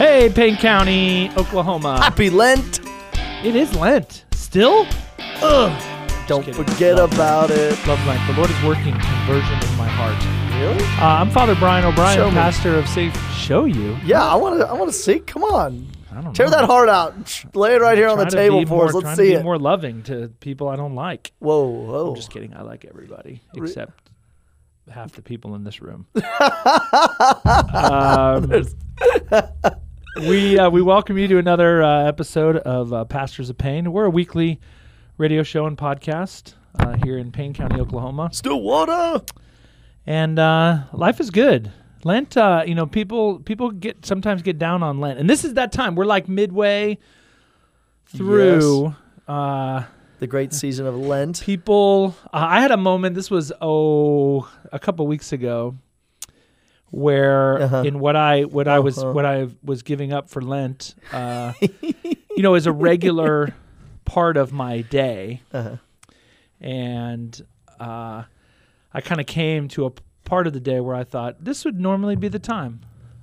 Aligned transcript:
Hey, 0.00 0.30
Payne 0.34 0.56
County, 0.56 1.28
Oklahoma. 1.36 2.00
Happy 2.00 2.30
Lent. 2.30 2.80
It 3.44 3.54
is 3.54 3.76
Lent. 3.76 4.24
Still? 4.32 4.86
Ugh. 5.42 6.26
Don't 6.26 6.42
kidding. 6.42 6.64
forget 6.64 6.96
Love 6.96 7.12
about 7.12 7.50
it. 7.50 7.72
Love 7.86 8.02
Lent. 8.06 8.26
The 8.26 8.32
Lord 8.32 8.48
is 8.48 8.62
working 8.64 8.94
conversion 8.94 9.52
in 9.70 9.76
my 9.76 9.86
heart. 9.86 10.16
Really? 10.58 10.82
Uh, 10.98 11.20
I'm 11.20 11.30
Father 11.30 11.54
Brian 11.54 11.84
O'Brien, 11.84 12.16
Show 12.16 12.28
me. 12.30 12.34
pastor 12.34 12.76
of 12.76 12.88
Safe. 12.88 13.14
Show 13.34 13.66
you? 13.66 13.94
Yeah, 14.02 14.26
I 14.26 14.36
want 14.36 14.58
to. 14.58 14.66
I 14.66 14.72
want 14.72 14.90
to 14.90 14.96
see. 14.96 15.18
Come 15.18 15.44
on, 15.44 15.86
I 16.10 16.22
don't 16.22 16.32
tear 16.34 16.46
know. 16.46 16.52
that 16.52 16.64
heart 16.64 16.88
out. 16.88 17.44
Lay 17.54 17.74
it 17.74 17.82
right 17.82 17.98
here 17.98 18.08
on 18.08 18.16
the 18.16 18.24
Trying 18.24 18.30
to 18.30 18.36
table 18.38 18.58
be 18.60 18.64
for 18.64 18.74
more, 18.76 18.86
us. 18.86 18.94
Let's 18.94 19.04
trying 19.04 19.16
see 19.16 19.24
to 19.24 19.30
be 19.32 19.34
it. 19.40 19.44
more 19.44 19.58
loving 19.58 20.02
to 20.04 20.28
people 20.40 20.68
I 20.68 20.76
don't 20.76 20.94
like. 20.94 21.32
Whoa, 21.40 21.66
whoa. 21.68 22.08
I'm 22.08 22.16
just 22.16 22.30
kidding. 22.30 22.54
I 22.56 22.62
like 22.62 22.86
everybody 22.86 23.42
except 23.54 24.08
half 24.90 25.12
the 25.12 25.20
people 25.20 25.54
in 25.56 25.64
this 25.64 25.82
room. 25.82 26.06
um, 27.74 28.50
we 30.16 30.58
uh, 30.58 30.68
we 30.70 30.82
welcome 30.82 31.16
you 31.18 31.28
to 31.28 31.38
another 31.38 31.82
uh, 31.82 32.04
episode 32.04 32.56
of 32.58 32.92
uh, 32.92 33.04
Pastors 33.04 33.50
of 33.50 33.58
Pain. 33.58 33.92
We're 33.92 34.06
a 34.06 34.10
weekly 34.10 34.60
radio 35.18 35.42
show 35.42 35.66
and 35.66 35.76
podcast 35.76 36.54
uh, 36.78 36.96
here 37.04 37.18
in 37.18 37.30
Payne 37.32 37.54
County, 37.54 37.80
Oklahoma, 37.80 38.30
Stillwater. 38.32 39.24
and 40.06 40.38
uh, 40.38 40.84
life 40.92 41.20
is 41.20 41.30
good. 41.30 41.70
Lent, 42.02 42.36
uh, 42.36 42.62
you 42.66 42.74
know, 42.74 42.86
people 42.86 43.40
people 43.40 43.70
get 43.70 44.04
sometimes 44.06 44.42
get 44.42 44.58
down 44.58 44.82
on 44.82 45.00
Lent, 45.00 45.18
and 45.18 45.28
this 45.28 45.44
is 45.44 45.54
that 45.54 45.72
time. 45.72 45.94
We're 45.94 46.06
like 46.06 46.28
midway 46.28 46.98
through. 48.06 48.94
Uh, 49.28 49.84
The 50.18 50.26
great 50.26 50.52
season 50.52 50.86
of 50.86 50.96
Lent. 50.96 51.40
people 51.40 52.14
uh, 52.32 52.44
i 52.50 52.60
had 52.60 52.70
a 52.72 52.76
moment 52.76 53.14
this 53.14 53.30
was 53.30 53.52
oh 53.62 54.50
a 54.72 54.78
couple 54.78 55.06
weeks 55.06 55.32
ago 55.32 55.76
where 56.90 57.62
Uh-huh. 57.62 57.82
in 57.86 57.98
what 58.00 58.16
i 58.16 58.42
what 58.42 58.66
i 58.68 58.78
was 58.78 58.98
Uh-huh. 58.98 59.12
what 59.12 59.24
i 59.24 59.48
was 59.62 59.82
giving 59.82 60.12
up 60.12 60.28
for 60.28 60.42
lent 60.42 60.94
uh 61.12 61.52
you 61.80 62.42
know 62.42 62.54
is 62.54 62.66
a 62.66 62.72
regular 62.72 63.54
part 64.04 64.36
of 64.36 64.52
my 64.52 64.80
day 64.82 65.40
Uh-huh. 65.52 65.76
and 66.60 67.40
uh 67.78 68.24
i 68.92 69.00
kind 69.00 69.20
of 69.20 69.26
came 69.26 69.68
to 69.68 69.86
a 69.86 69.90
part 70.24 70.46
of 70.46 70.52
the 70.52 70.60
day 70.60 70.80
where 70.80 70.96
i 70.96 71.04
thought 71.04 71.44
this 71.44 71.64
would 71.64 71.78
normally 71.80 72.16
be 72.16 72.28
the 72.28 72.38
time 72.38 72.80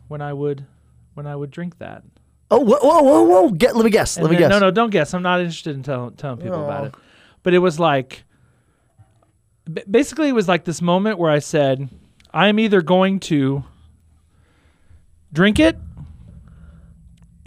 when 0.07 0.21
i 0.21 0.31
would 0.33 0.65
when 1.13 1.27
i 1.27 1.35
would 1.35 1.52
drink 1.52 1.77
that 1.79 2.03
Oh, 2.49 2.59
whoa, 2.61 2.77
whoa, 2.81 3.02
whoa, 3.03 3.23
whoa! 3.23 3.49
Get. 3.52 3.75
Let 3.75 3.83
me 3.83 3.91
guess. 3.91 4.15
and 4.15 4.23
let 4.23 4.29
me 4.31 4.37
then- 4.37 4.49
guess. 4.52 4.61
No, 4.61 4.67
no, 4.67 4.71
don't 4.71 4.89
guess. 4.89 5.13
I'm 5.13 5.21
not 5.21 5.41
interested 5.41 5.75
in 5.75 5.83
tell, 5.83 6.11
telling 6.11 6.37
people 6.37 6.63
about 6.63 6.81
Oh. 6.81 6.85
it. 6.85 6.95
But 7.43 7.53
it 7.53 7.59
was 7.59 7.77
like, 7.77 8.23
basically, 9.89 10.29
it 10.29 10.31
was 10.31 10.47
like 10.47 10.63
this 10.63 10.81
moment 10.81 11.19
where 11.19 11.29
I 11.29 11.39
said, 11.39 11.89
I 12.38 12.49
am 12.49 12.59
either 12.59 12.83
going 12.83 13.19
to 13.21 13.63
drink 15.33 15.59
it, 15.59 15.75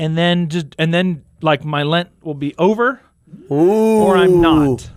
and 0.01 0.19
then 0.19 0.49
just, 0.49 0.75
and 0.81 0.93
then 0.93 1.25
like 1.41 1.65
my 1.65 1.85
Lent 1.85 2.09
will 2.25 2.35
be 2.35 2.57
over, 2.59 3.01
Ooh. 3.53 4.01
or 4.03 4.17
I'm 4.17 4.41
not, 4.41 4.91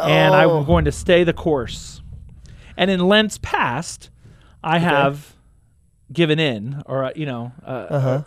and. 0.00 0.34
I'm 0.34 0.64
going 0.64 0.84
to 0.84 0.92
stay 0.92 1.24
the 1.24 1.32
course. 1.32 2.00
And 2.76 2.90
in 2.92 3.00
Lent's 3.00 3.38
past, 3.42 4.10
I 4.62 4.78
have 4.78 5.34
given 6.12 6.38
in, 6.38 6.82
or 6.86 7.06
uh, 7.06 7.10
you 7.16 7.26
know, 7.26 7.52
uh, 7.66 7.86
Uh-huh. 7.90 8.22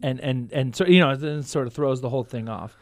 and 0.00 0.20
and 0.20 0.52
and 0.52 0.76
so 0.76 0.86
you 0.86 1.00
know, 1.00 1.16
then 1.16 1.40
it 1.40 1.46
sort 1.46 1.66
of 1.66 1.72
throws 1.74 2.00
the 2.00 2.10
whole 2.10 2.24
thing 2.24 2.48
off. 2.48 2.76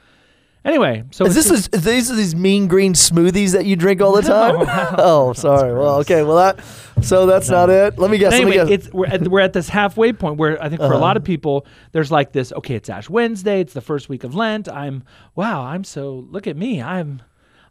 Anyway, 0.62 1.05
so 1.11 1.25
Is 1.25 1.34
this 1.34 1.50
is, 1.50 1.69
these 1.69 2.11
are 2.11 2.14
these 2.14 2.34
mean 2.34 2.69
green 2.69 2.92
smoothies 2.92 3.53
that 3.53 3.64
you 3.64 3.77
drink 3.77 4.03
all 4.03 4.12
the 4.14 4.20
time? 4.36 4.56
no, 4.58 4.66
oh, 4.98 5.33
sorry. 5.33 5.72
Well, 5.72 5.97
okay. 6.00 6.22
Well, 6.22 6.36
that. 6.36 6.62
So 7.03 7.25
that's 7.25 7.48
No. 7.48 7.56
not 7.66 7.70
it. 7.70 7.98
Let 7.98 8.11
me 8.11 8.19
guess. 8.19 8.34
anyway, 8.34 8.58
let 8.58 8.66
me 8.69 8.77
guess. 8.77 8.86
it's 8.86 8.94
we're 8.94 9.06
at, 9.06 9.27
we're 9.28 9.41
at 9.41 9.55
this 9.55 9.70
halfway 9.70 10.12
point 10.12 10.36
where 10.36 10.62
I 10.62 10.69
think 10.69 10.81
for 10.83 10.84
a 10.86 10.91
Uh-huh. 10.91 10.98
lot 10.98 11.16
of 11.16 11.25
people, 11.25 11.66
there's 11.92 12.11
like 12.11 12.33
this. 12.33 12.53
Okay, 12.53 12.75
it's 12.75 12.91
Ash 12.91 13.08
Wednesday. 13.08 13.61
It's 13.61 13.72
the 13.72 13.81
first 13.81 14.11
week 14.11 14.22
of 14.22 14.34
Lent. 14.34 14.69
I'm 14.69 15.03
wow. 15.34 15.62
I'm 15.62 15.83
so 15.83 16.27
look 16.31 16.47
at 16.47 16.58
me. 16.58 16.83
I'm 16.83 17.22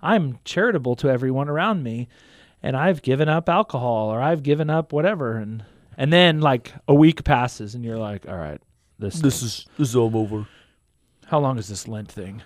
I'm 0.02 0.40
charitable 0.44 0.96
to 0.98 1.10
everyone 1.10 1.48
around 1.48 1.84
me, 1.84 2.08
and 2.64 2.76
I've 2.76 3.04
given 3.04 3.30
up 3.30 3.50
alcohol 3.50 4.10
or 4.10 4.20
I've 4.20 4.42
given 4.42 4.72
up 4.72 4.92
whatever, 4.94 5.38
and 5.38 5.64
and 5.96 6.12
then 6.12 6.42
like 6.42 6.74
a 6.88 6.96
week 6.96 7.24
passes, 7.24 7.76
and 7.76 7.86
you're 7.86 8.00
like, 8.00 8.28
all 8.28 8.38
right, 8.38 8.60
this 8.98 9.20
this 9.20 9.44
is 9.44 9.68
this 9.78 9.90
is 9.90 9.96
all 9.96 10.18
over. 10.18 10.48
how 11.28 11.38
long 11.40 11.60
is 11.60 11.68
this 11.68 11.88
Lent 11.88 12.12
thing? 12.12 12.42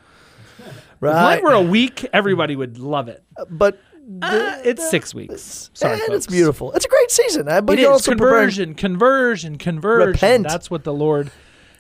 If 0.59 0.83
Right. 1.01 1.25
Lent 1.31 1.43
were 1.43 1.53
a 1.53 1.61
week, 1.61 2.05
everybody 2.13 2.55
would 2.55 2.77
love 2.79 3.07
it. 3.09 3.23
but 3.49 3.77
Uh, 4.21 4.57
it's 4.65 4.89
six 4.89 5.13
weeks. 5.15 5.69
Sorry, 5.73 5.93
and 6.05 6.13
it's 6.13 6.27
beautiful. 6.27 6.71
It's 6.73 6.85
a 6.85 6.89
great 6.89 7.09
season. 7.11 7.47
uh, 7.47 7.61
But 7.61 7.79
It 7.79 7.83
is 7.89 8.05
conversion, 8.05 8.73
conversion, 8.75 9.57
conversion. 9.57 10.07
Repent. 10.09 10.43
That's 10.47 10.69
what 10.69 10.83
the 10.83 10.93
Lord 10.93 11.31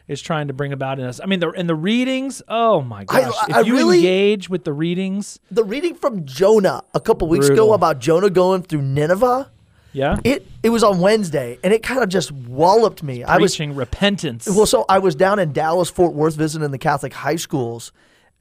is 0.07 0.21
trying 0.21 0.47
to 0.47 0.53
bring 0.53 0.71
about 0.73 0.99
in 0.99 1.05
us. 1.05 1.19
I 1.21 1.25
mean, 1.25 1.39
the 1.41 1.51
in 1.51 1.67
the 1.67 1.75
readings. 1.75 2.41
Oh 2.47 2.81
my 2.81 3.03
gosh! 3.05 3.33
I 3.49 3.61
if 3.61 3.67
you 3.67 3.73
really- 3.75 3.97
engage 3.99 4.49
with 4.49 4.63
the 4.65 4.73
readings, 4.73 5.39
the 5.51 5.63
reading 5.65 5.95
from 5.95 6.25
Jonah 6.25 6.83
a 6.93 6.99
couple 6.99 7.27
weeks 7.29 7.47
Brutal. 7.47 7.67
ago 7.67 7.73
about 7.73 7.99
Jonah 7.99 8.29
going 8.29 8.63
through 8.63 8.81
Nineveh. 8.83 9.49
yeah, 9.93 10.17
It 10.23 10.47
it 10.63 10.69
was 10.69 10.83
on 10.83 10.99
Wednesday, 10.99 11.57
and 11.63 11.73
it 11.73 11.83
kind 11.83 12.03
of 12.03 12.09
just 12.09 12.31
walloped 12.31 13.03
me. 13.03 13.23
I 13.23 13.37
was 13.37 13.57
repentance. 13.59 14.47
well, 14.47 14.65
so 14.65 14.85
I 14.89 14.99
was 14.99 15.13
down 15.15 15.39
in 15.39 15.51
Dallas, 15.53 15.89
Fort 15.89 16.13
Worth, 16.13 16.35
visiting 16.35 16.71
the 16.71 16.77
Catholic 16.77 17.13
high 17.13 17.35
schools, 17.37 17.91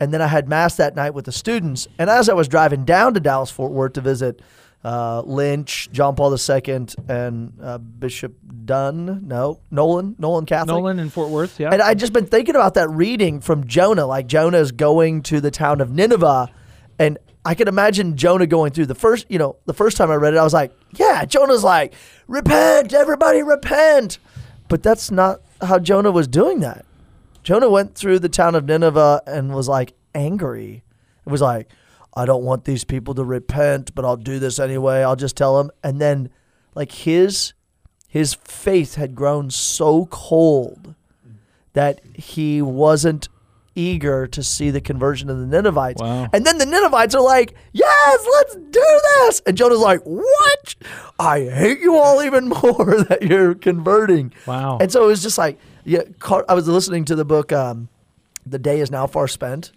and 0.03 0.13
then 0.13 0.21
I 0.21 0.27
had 0.27 0.49
mass 0.49 0.75
that 0.79 0.97
night 0.97 1.15
with 1.15 1.27
the 1.27 1.33
students. 1.33 1.87
And 1.97 2.11
as 2.11 2.29
I 2.29 2.35
was 2.35 2.49
driving 2.49 2.85
down 2.85 3.15
to 3.15 3.21
Dallas, 3.21 3.53
Fort 3.53 3.71
Worth 3.71 3.93
to 3.93 4.01
visit 4.01 4.43
uh, 4.83 5.23
Lynch, 5.25 5.91
John 5.93 6.17
Paul 6.17 6.37
II, 6.37 6.87
and 7.09 7.53
uh, 7.63 7.79
Bishop 7.79 8.35
Dunn, 8.65 9.29
no, 9.29 9.61
Nolan, 9.71 10.17
Nolan 10.19 10.45
Catholic, 10.45 10.75
Nolan 10.75 10.99
in 10.99 11.09
Fort 11.09 11.31
Worth. 11.31 11.61
Yeah, 11.61 11.71
And 11.71 11.81
I'd 11.81 12.01
just 12.01 12.13
been 12.13 12.27
thinking 12.27 12.57
about 12.57 12.75
that 12.75 12.91
reading 12.91 13.41
from 13.41 13.65
Jonah. 13.65 14.05
Like 14.05 14.27
Jonah 14.27 14.59
is 14.59 14.73
going 14.73 15.23
to 15.23 15.41
the 15.41 15.53
town 15.53 15.81
of 15.81 15.93
Nineveh, 15.93 16.51
and 16.99 17.17
I 17.45 17.55
can 17.55 17.69
imagine 17.69 18.17
Jonah 18.17 18.49
going 18.49 18.73
through 18.73 18.87
the 18.87 18.97
first. 18.97 19.27
You 19.29 19.39
know, 19.39 19.55
the 19.67 19.75
first 19.75 19.97
time 19.97 20.11
I 20.11 20.17
read 20.17 20.35
it, 20.35 20.39
I 20.39 20.43
was 20.43 20.53
like, 20.53 20.77
"Yeah." 20.97 21.25
Jonah's 21.27 21.63
like, 21.63 21.95
"Repent, 22.27 22.93
everybody, 22.93 23.45
repent." 23.45 24.19
But 24.69 24.83
that's 24.83 25.13
not 25.13 25.43
how 25.61 25.79
Jonah 25.79 26.11
was 26.11 26.27
doing 26.27 26.59
that. 26.61 26.85
Jonah 27.43 27.71
went 27.71 27.95
through 27.95 28.19
the 28.21 28.29
town 28.29 28.55
of 28.55 28.65
Nineveh 28.65 29.23
and 29.27 29.55
was 29.55 29.69
like 29.69 29.95
angry. 30.15 30.85
It 31.27 31.31
was 31.31 31.41
like, 31.41 31.71
"I 32.15 32.25
don't 32.25 32.45
want 32.45 32.65
these 32.65 32.85
people 32.85 33.15
to 33.15 33.25
repent, 33.25 33.95
but 33.95 34.05
I'll 34.05 34.17
do 34.17 34.39
this 34.39 34.59
anyway. 34.59 35.03
I'll 35.03 35.17
just 35.17 35.37
tell 35.37 35.59
them." 35.59 35.71
And 35.83 36.01
then, 36.01 36.31
like 36.75 36.93
his 36.93 37.53
his 38.09 38.35
faith 38.35 38.97
had 38.97 39.15
grown 39.15 39.51
so 39.51 40.07
cold 40.07 40.95
that 41.73 42.01
he 42.15 42.61
wasn't 42.61 43.29
eager 43.75 44.27
to 44.27 44.43
see 44.43 44.71
the 44.71 44.81
conversion 44.81 45.31
of 45.31 45.39
the 45.39 45.47
Ninevites. 45.47 46.01
Wow. 46.01 46.29
And 46.33 46.45
then 46.45 46.59
the 46.59 46.67
Ninevites 46.67 47.15
are 47.15 47.23
like, 47.23 47.55
yes, 47.73 48.27
let's 48.33 48.55
do 48.57 49.01
this. 49.17 49.43
And 49.47 49.57
Jonah's 49.57 49.81
like, 49.81 50.03
what? 50.03 50.75
I 51.19 51.45
hate 51.45 51.81
you 51.81 51.97
all 51.97 52.23
even 52.23 52.49
more 52.63 53.05
that 53.05 53.23
you're 53.23 53.55
converting. 53.55 54.33
Wow. 54.47 54.79
And 54.81 54.91
so 54.91 55.05
it 55.05 55.07
was 55.07 55.23
just 55.23 55.39
like, 55.39 55.59
yeah, 55.85 56.03
I 56.49 56.55
was 56.55 56.69
listening 56.69 57.05
to 57.07 57.15
the 57.15 57.25
book, 57.25 57.53
um, 57.53 57.89
The 58.47 58.59
Day 58.59 58.81
is 58.81 58.91
Now 58.91 59.07
Far 59.07 59.27
Spent, 59.29 59.73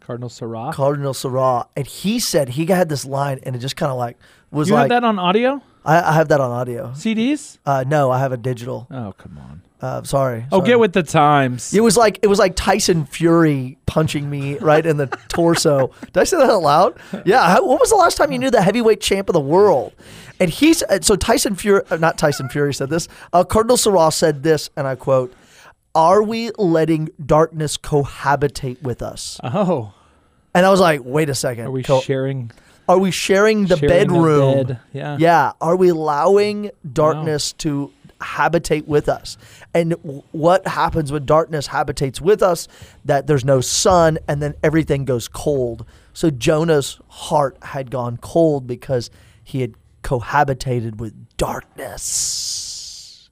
Cardinal 0.00 0.28
Sarah. 0.28 0.70
Cardinal 0.72 1.14
Sarah. 1.14 1.66
And 1.76 1.86
he 1.86 2.18
said, 2.18 2.50
he 2.50 2.66
had 2.66 2.88
this 2.88 3.04
line 3.04 3.40
and 3.42 3.56
it 3.56 3.60
just 3.60 3.76
kind 3.76 3.90
of 3.90 3.98
like, 3.98 4.16
was 4.50 4.68
you 4.68 4.74
like, 4.74 4.82
have 4.82 4.88
that 4.90 5.04
on 5.04 5.18
audio 5.18 5.62
I, 5.84 6.00
I 6.02 6.12
have 6.12 6.28
that 6.28 6.40
on 6.40 6.50
audio. 6.50 6.88
CDs? 6.90 7.58
Uh, 7.66 7.84
no, 7.86 8.10
I 8.10 8.18
have 8.18 8.32
a 8.32 8.36
digital. 8.36 8.86
Oh 8.90 9.14
come 9.18 9.38
on. 9.38 9.62
Uh, 9.82 10.02
sorry. 10.04 10.46
Oh, 10.52 10.58
sorry. 10.58 10.66
get 10.68 10.78
with 10.78 10.92
the 10.92 11.02
times. 11.02 11.74
It 11.74 11.80
was 11.80 11.96
like 11.96 12.20
it 12.22 12.28
was 12.28 12.38
like 12.38 12.54
Tyson 12.56 13.04
Fury 13.04 13.76
punching 13.86 14.30
me 14.30 14.56
right 14.58 14.86
in 14.86 14.96
the 14.96 15.06
torso. 15.28 15.90
Did 16.12 16.16
I 16.18 16.24
say 16.24 16.36
that 16.38 16.48
out 16.48 16.62
loud? 16.62 16.98
Yeah. 17.26 17.46
How, 17.48 17.66
when 17.66 17.78
was 17.78 17.90
the 17.90 17.96
last 17.96 18.16
time 18.16 18.30
you 18.30 18.38
knew 18.38 18.50
the 18.50 18.62
heavyweight 18.62 19.00
champ 19.00 19.28
of 19.28 19.32
the 19.32 19.40
world? 19.40 19.92
And 20.38 20.50
he's 20.50 20.82
uh, 20.84 21.00
so 21.02 21.16
Tyson 21.16 21.56
Fury, 21.56 21.82
uh, 21.90 21.96
not 21.96 22.16
Tyson 22.16 22.48
Fury 22.48 22.72
said 22.72 22.90
this. 22.90 23.08
Uh, 23.32 23.42
Cardinal 23.44 23.76
Sarah 23.76 24.10
said 24.12 24.42
this, 24.44 24.70
and 24.76 24.86
I 24.86 24.94
quote: 24.94 25.32
"Are 25.96 26.22
we 26.22 26.50
letting 26.58 27.10
darkness 27.24 27.76
cohabitate 27.76 28.82
with 28.82 29.02
us?" 29.02 29.40
oh, 29.44 29.92
And 30.54 30.64
I 30.64 30.70
was 30.70 30.80
like, 30.80 31.00
"Wait 31.04 31.28
a 31.28 31.34
second. 31.34 31.66
are 31.66 31.70
we 31.70 31.82
Co- 31.82 32.00
sharing? 32.00 32.50
are 32.88 32.98
we 32.98 33.10
sharing 33.10 33.66
the 33.66 33.76
sharing 33.76 34.08
bedroom? 34.08 34.66
bed? 34.66 34.80
Yeah. 34.92 35.16
Yeah. 35.18 35.52
Are 35.60 35.76
we 35.76 35.88
allowing 35.88 36.70
darkness 36.92 37.52
to 37.54 37.90
habitate 38.22 38.86
with 38.88 39.08
us? 39.08 39.36
And 39.74 39.90
w- 40.02 40.22
what 40.32 40.66
happens 40.66 41.10
when 41.12 41.24
darkness 41.26 41.66
habitates 41.68 42.20
with 42.20 42.42
us? 42.42 42.68
That 43.04 43.26
there's 43.26 43.44
no 43.44 43.60
sun 43.60 44.18
and 44.28 44.40
then 44.42 44.54
everything 44.62 45.04
goes 45.04 45.28
cold. 45.28 45.84
So 46.12 46.30
Jonah's 46.30 46.98
heart 47.08 47.56
had 47.62 47.90
gone 47.90 48.16
cold 48.18 48.66
because 48.66 49.10
he 49.44 49.60
had 49.60 49.74
cohabitated 50.02 50.96
with 50.98 51.14
darkness. 51.36 53.30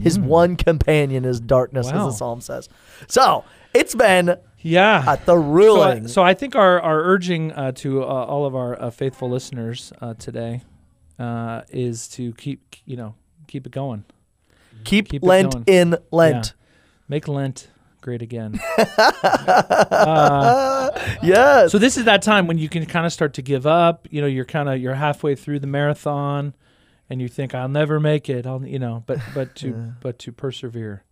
His 0.00 0.18
one 0.18 0.56
companion 0.56 1.24
is 1.24 1.38
darkness, 1.40 1.86
Wow. 1.86 2.08
as 2.08 2.14
the 2.14 2.18
psalm 2.18 2.40
says. 2.40 2.68
So 3.06 3.44
it's 3.72 3.94
been 3.94 4.36
Yeah. 4.60 5.02
a 5.12 5.16
So, 5.18 5.40
thrilling. 5.40 6.04
I- 6.04 6.08
so 6.08 6.22
I 6.22 6.34
think 6.34 6.56
our, 6.56 6.80
our 6.80 7.00
urging 7.02 7.52
uh, 7.52 7.72
to 7.72 8.02
uh, 8.02 8.06
all 8.06 8.44
of 8.44 8.56
our 8.56 8.80
uh, 8.80 8.90
faithful 8.90 9.30
listeners 9.30 9.92
uh, 10.00 10.14
today 10.14 10.62
uh, 11.18 11.62
is 11.70 12.08
to 12.08 12.32
keep 12.34 12.74
you 12.86 12.96
know 12.96 13.14
keep 13.46 13.66
it 13.66 13.72
going. 13.72 14.04
Keep, 14.84 15.08
Keep 15.08 15.22
Lent 15.22 15.52
going. 15.52 15.64
in 15.66 15.96
Lent. 16.10 16.54
Make 17.08 17.28
Lent 17.28 17.68
great 18.00 18.22
again. 18.22 18.60
Yes. 21.22 21.72
so 21.72 21.78
this 21.78 21.96
is 21.96 22.04
that 22.04 22.22
time 22.22 22.46
when 22.46 22.58
you 22.58 22.68
can 22.68 22.84
kind 22.86 23.06
of 23.06 23.12
start 23.12 23.34
to 23.34 23.42
give 23.42 23.66
up. 23.66 24.06
You 24.10 24.20
know, 24.20 24.26
you're 24.26 24.44
kind 24.44 24.68
of 24.68 24.80
you're 24.80 24.94
halfway 24.94 25.34
through 25.34 25.58
the 25.58 25.66
marathon, 25.66 26.54
and 27.10 27.20
you 27.20 27.28
think 27.28 27.54
I'll 27.54 27.68
never 27.68 27.98
make 27.98 28.28
it. 28.28 28.46
I'll 28.46 28.64
you 28.64 28.78
know, 28.78 29.02
but 29.06 29.18
but 29.34 29.54
to 29.56 29.92
but 30.00 30.18
to 30.20 30.32
persevere, 30.32 31.02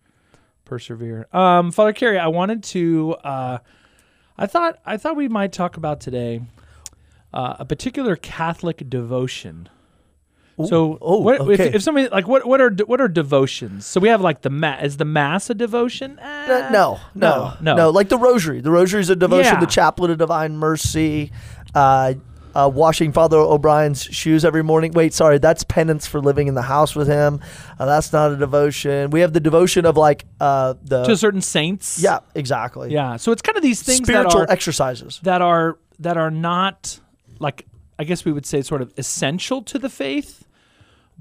persevere. 0.64 1.26
Um, 1.32 1.72
Father 1.72 1.92
Carey, 1.92 2.18
I 2.18 2.28
wanted 2.28 2.62
to. 2.64 3.14
Uh, 3.24 3.58
I 4.38 4.46
thought 4.46 4.78
I 4.84 4.96
thought 4.96 5.16
we 5.16 5.28
might 5.28 5.52
talk 5.52 5.76
about 5.76 6.00
today 6.00 6.42
uh, 7.32 7.56
a 7.58 7.64
particular 7.64 8.16
Catholic 8.16 8.88
devotion. 8.88 9.68
So, 10.66 10.98
oh, 11.00 11.20
what, 11.20 11.40
okay. 11.40 11.68
if, 11.68 11.74
if 11.76 11.82
somebody 11.82 12.08
like 12.08 12.26
what 12.26 12.46
what 12.46 12.60
are 12.60 12.70
what 12.86 13.00
are 13.00 13.08
devotions? 13.08 13.86
So 13.86 14.00
we 14.00 14.08
have 14.08 14.20
like 14.20 14.42
the 14.42 14.50
mass. 14.50 14.84
Is 14.84 14.96
the 14.96 15.04
mass 15.04 15.50
a 15.50 15.54
devotion? 15.54 16.18
Eh, 16.18 16.70
no, 16.70 17.00
no, 17.14 17.54
no, 17.60 17.74
no, 17.76 17.90
Like 17.90 18.08
the 18.08 18.18
Rosary. 18.18 18.60
The 18.60 18.70
Rosary 18.70 19.00
is 19.00 19.10
a 19.10 19.16
devotion. 19.16 19.54
Yeah. 19.54 19.60
The 19.60 19.66
Chaplet 19.66 20.10
of 20.10 20.18
Divine 20.18 20.56
Mercy. 20.56 21.32
Uh, 21.74 22.14
uh, 22.54 22.70
washing 22.72 23.12
Father 23.12 23.38
O'Brien's 23.38 24.02
shoes 24.02 24.44
every 24.44 24.62
morning. 24.62 24.92
Wait, 24.92 25.14
sorry, 25.14 25.38
that's 25.38 25.64
penance 25.64 26.06
for 26.06 26.20
living 26.20 26.48
in 26.48 26.54
the 26.54 26.62
house 26.62 26.94
with 26.94 27.08
him. 27.08 27.40
Uh, 27.78 27.86
that's 27.86 28.12
not 28.12 28.32
a 28.32 28.36
devotion. 28.36 29.10
We 29.10 29.20
have 29.20 29.32
the 29.32 29.40
devotion 29.40 29.86
of 29.86 29.96
like 29.96 30.24
uh, 30.40 30.74
the 30.82 31.04
to 31.04 31.16
certain 31.16 31.40
saints. 31.40 31.98
yeah, 32.02 32.20
exactly. 32.34 32.92
Yeah. 32.92 33.16
So 33.16 33.32
it's 33.32 33.42
kind 33.42 33.56
of 33.56 33.62
these 33.62 33.82
things 33.82 33.98
spiritual 33.98 34.40
that 34.40 34.50
are 34.50 34.52
exercises. 34.52 35.20
that 35.22 35.42
are 35.42 35.78
that 35.98 36.16
are 36.16 36.30
not 36.30 37.00
like 37.38 37.66
I 37.98 38.04
guess 38.04 38.24
we 38.24 38.32
would 38.32 38.46
say 38.46 38.62
sort 38.62 38.82
of 38.82 38.92
essential 38.98 39.62
to 39.62 39.78
the 39.78 39.88
faith, 39.88 40.44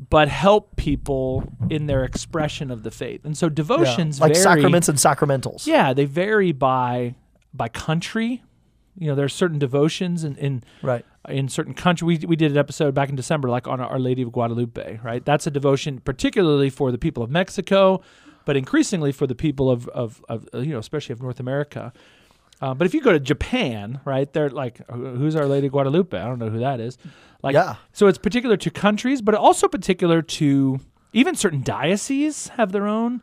but 0.09 0.27
help 0.30 0.75
people 0.75 1.44
in 1.69 1.86
their 1.86 2.03
expression 2.03 2.71
of 2.71 2.83
the 2.83 2.92
faith. 2.92 3.24
And 3.24 3.38
so 3.38 3.45
Yeah. 3.48 3.51
devotions 3.53 4.19
like 4.19 4.33
vary. 4.33 4.44
sacraments 4.44 4.89
and 4.89 4.98
sacramentals. 4.98 5.68
Yeah, 5.68 5.94
they 5.94 6.06
vary 6.06 6.51
by 6.51 7.15
by 7.53 7.68
country. 7.68 8.42
You 8.98 9.07
know, 9.07 9.15
there's 9.15 9.33
certain 9.33 9.59
devotions 9.59 10.24
in 10.24 10.36
in, 10.38 10.63
Right. 10.81 11.06
in 11.30 11.48
certain 11.50 11.74
country. 11.74 12.06
We 12.06 12.18
we 12.27 12.36
did 12.36 12.51
an 12.51 12.57
episode 12.57 12.94
back 12.95 13.09
in 13.09 13.15
December, 13.15 13.50
like 13.50 13.68
on 13.68 13.80
Our 13.80 14.00
Lady 14.00 14.21
of 14.21 14.31
Guadalupe, 14.31 15.00
right? 15.03 15.24
That's 15.24 15.45
a 15.48 15.51
devotion 15.51 16.00
particularly 16.00 16.69
for 16.69 16.92
the 16.92 16.98
people 16.98 17.21
of 17.24 17.30
Mexico, 17.30 18.01
but 18.45 18.57
increasingly 18.57 19.12
for 19.12 19.27
the 19.27 19.36
people 19.36 19.69
of 19.69 19.88
of, 19.89 20.24
of 20.27 20.48
uh, 20.53 20.59
you 20.59 20.74
know, 20.74 20.80
especially 20.80 21.13
of 21.13 21.21
North 21.21 21.39
America. 21.39 21.94
Uh, 22.62 22.74
but 22.75 22.86
if 22.86 22.94
you 22.94 23.01
go 23.01 23.12
to 23.12 23.19
Japan, 23.19 24.00
right, 24.06 24.31
they're 24.33 24.50
like, 24.51 24.88
who's 24.88 25.36
Our 25.36 25.48
Lady 25.48 25.65
of 25.68 25.71
Guadalupe? 25.74 26.15
I 26.15 26.25
don't 26.27 26.38
know 26.38 26.50
who 26.51 26.59
that 26.59 26.80
is. 26.80 26.95
Like, 27.43 27.53
Yeah. 27.53 27.75
so 27.91 28.07
it's 28.07 28.17
particular 28.17 28.57
to 28.57 28.69
countries, 28.69 29.21
but 29.21 29.35
also 29.35 29.67
particular 29.67 30.21
to 30.21 30.79
even 31.13 31.35
certain 31.35 31.61
dioceses 31.63 32.49
have 32.49 32.71
their 32.71 32.88
own 32.88 33.21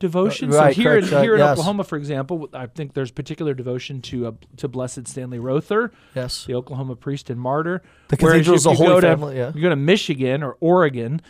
devotion. 0.00 0.50
Right, 0.50 0.74
so 0.74 0.82
here, 0.82 0.94
in, 0.96 1.00
correct, 1.02 1.12
right, 1.12 1.22
here 1.22 1.34
in 1.34 1.40
yes. 1.40 1.50
Oklahoma, 1.52 1.84
for 1.84 1.96
example, 1.96 2.48
I 2.52 2.66
think 2.66 2.94
there's 2.94 3.10
particular 3.10 3.54
devotion 3.54 4.00
to 4.02 4.28
uh, 4.28 4.32
to 4.56 4.66
Blessed 4.68 5.06
Stanley 5.06 5.38
Rother, 5.38 5.92
Yes. 6.14 6.46
the 6.46 6.54
Oklahoma 6.54 6.96
priest 6.96 7.30
and 7.30 7.40
martyr. 7.40 7.82
The 8.08 8.16
cathedral's 8.16 8.64
you 8.64 8.72
holy 8.72 9.00
to, 9.00 9.06
family. 9.06 9.36
Yeah. 9.36 9.52
You 9.54 9.62
go 9.62 9.68
to 9.68 9.76
Michigan 9.76 10.42
or 10.42 10.56
Oregon. 10.60 11.20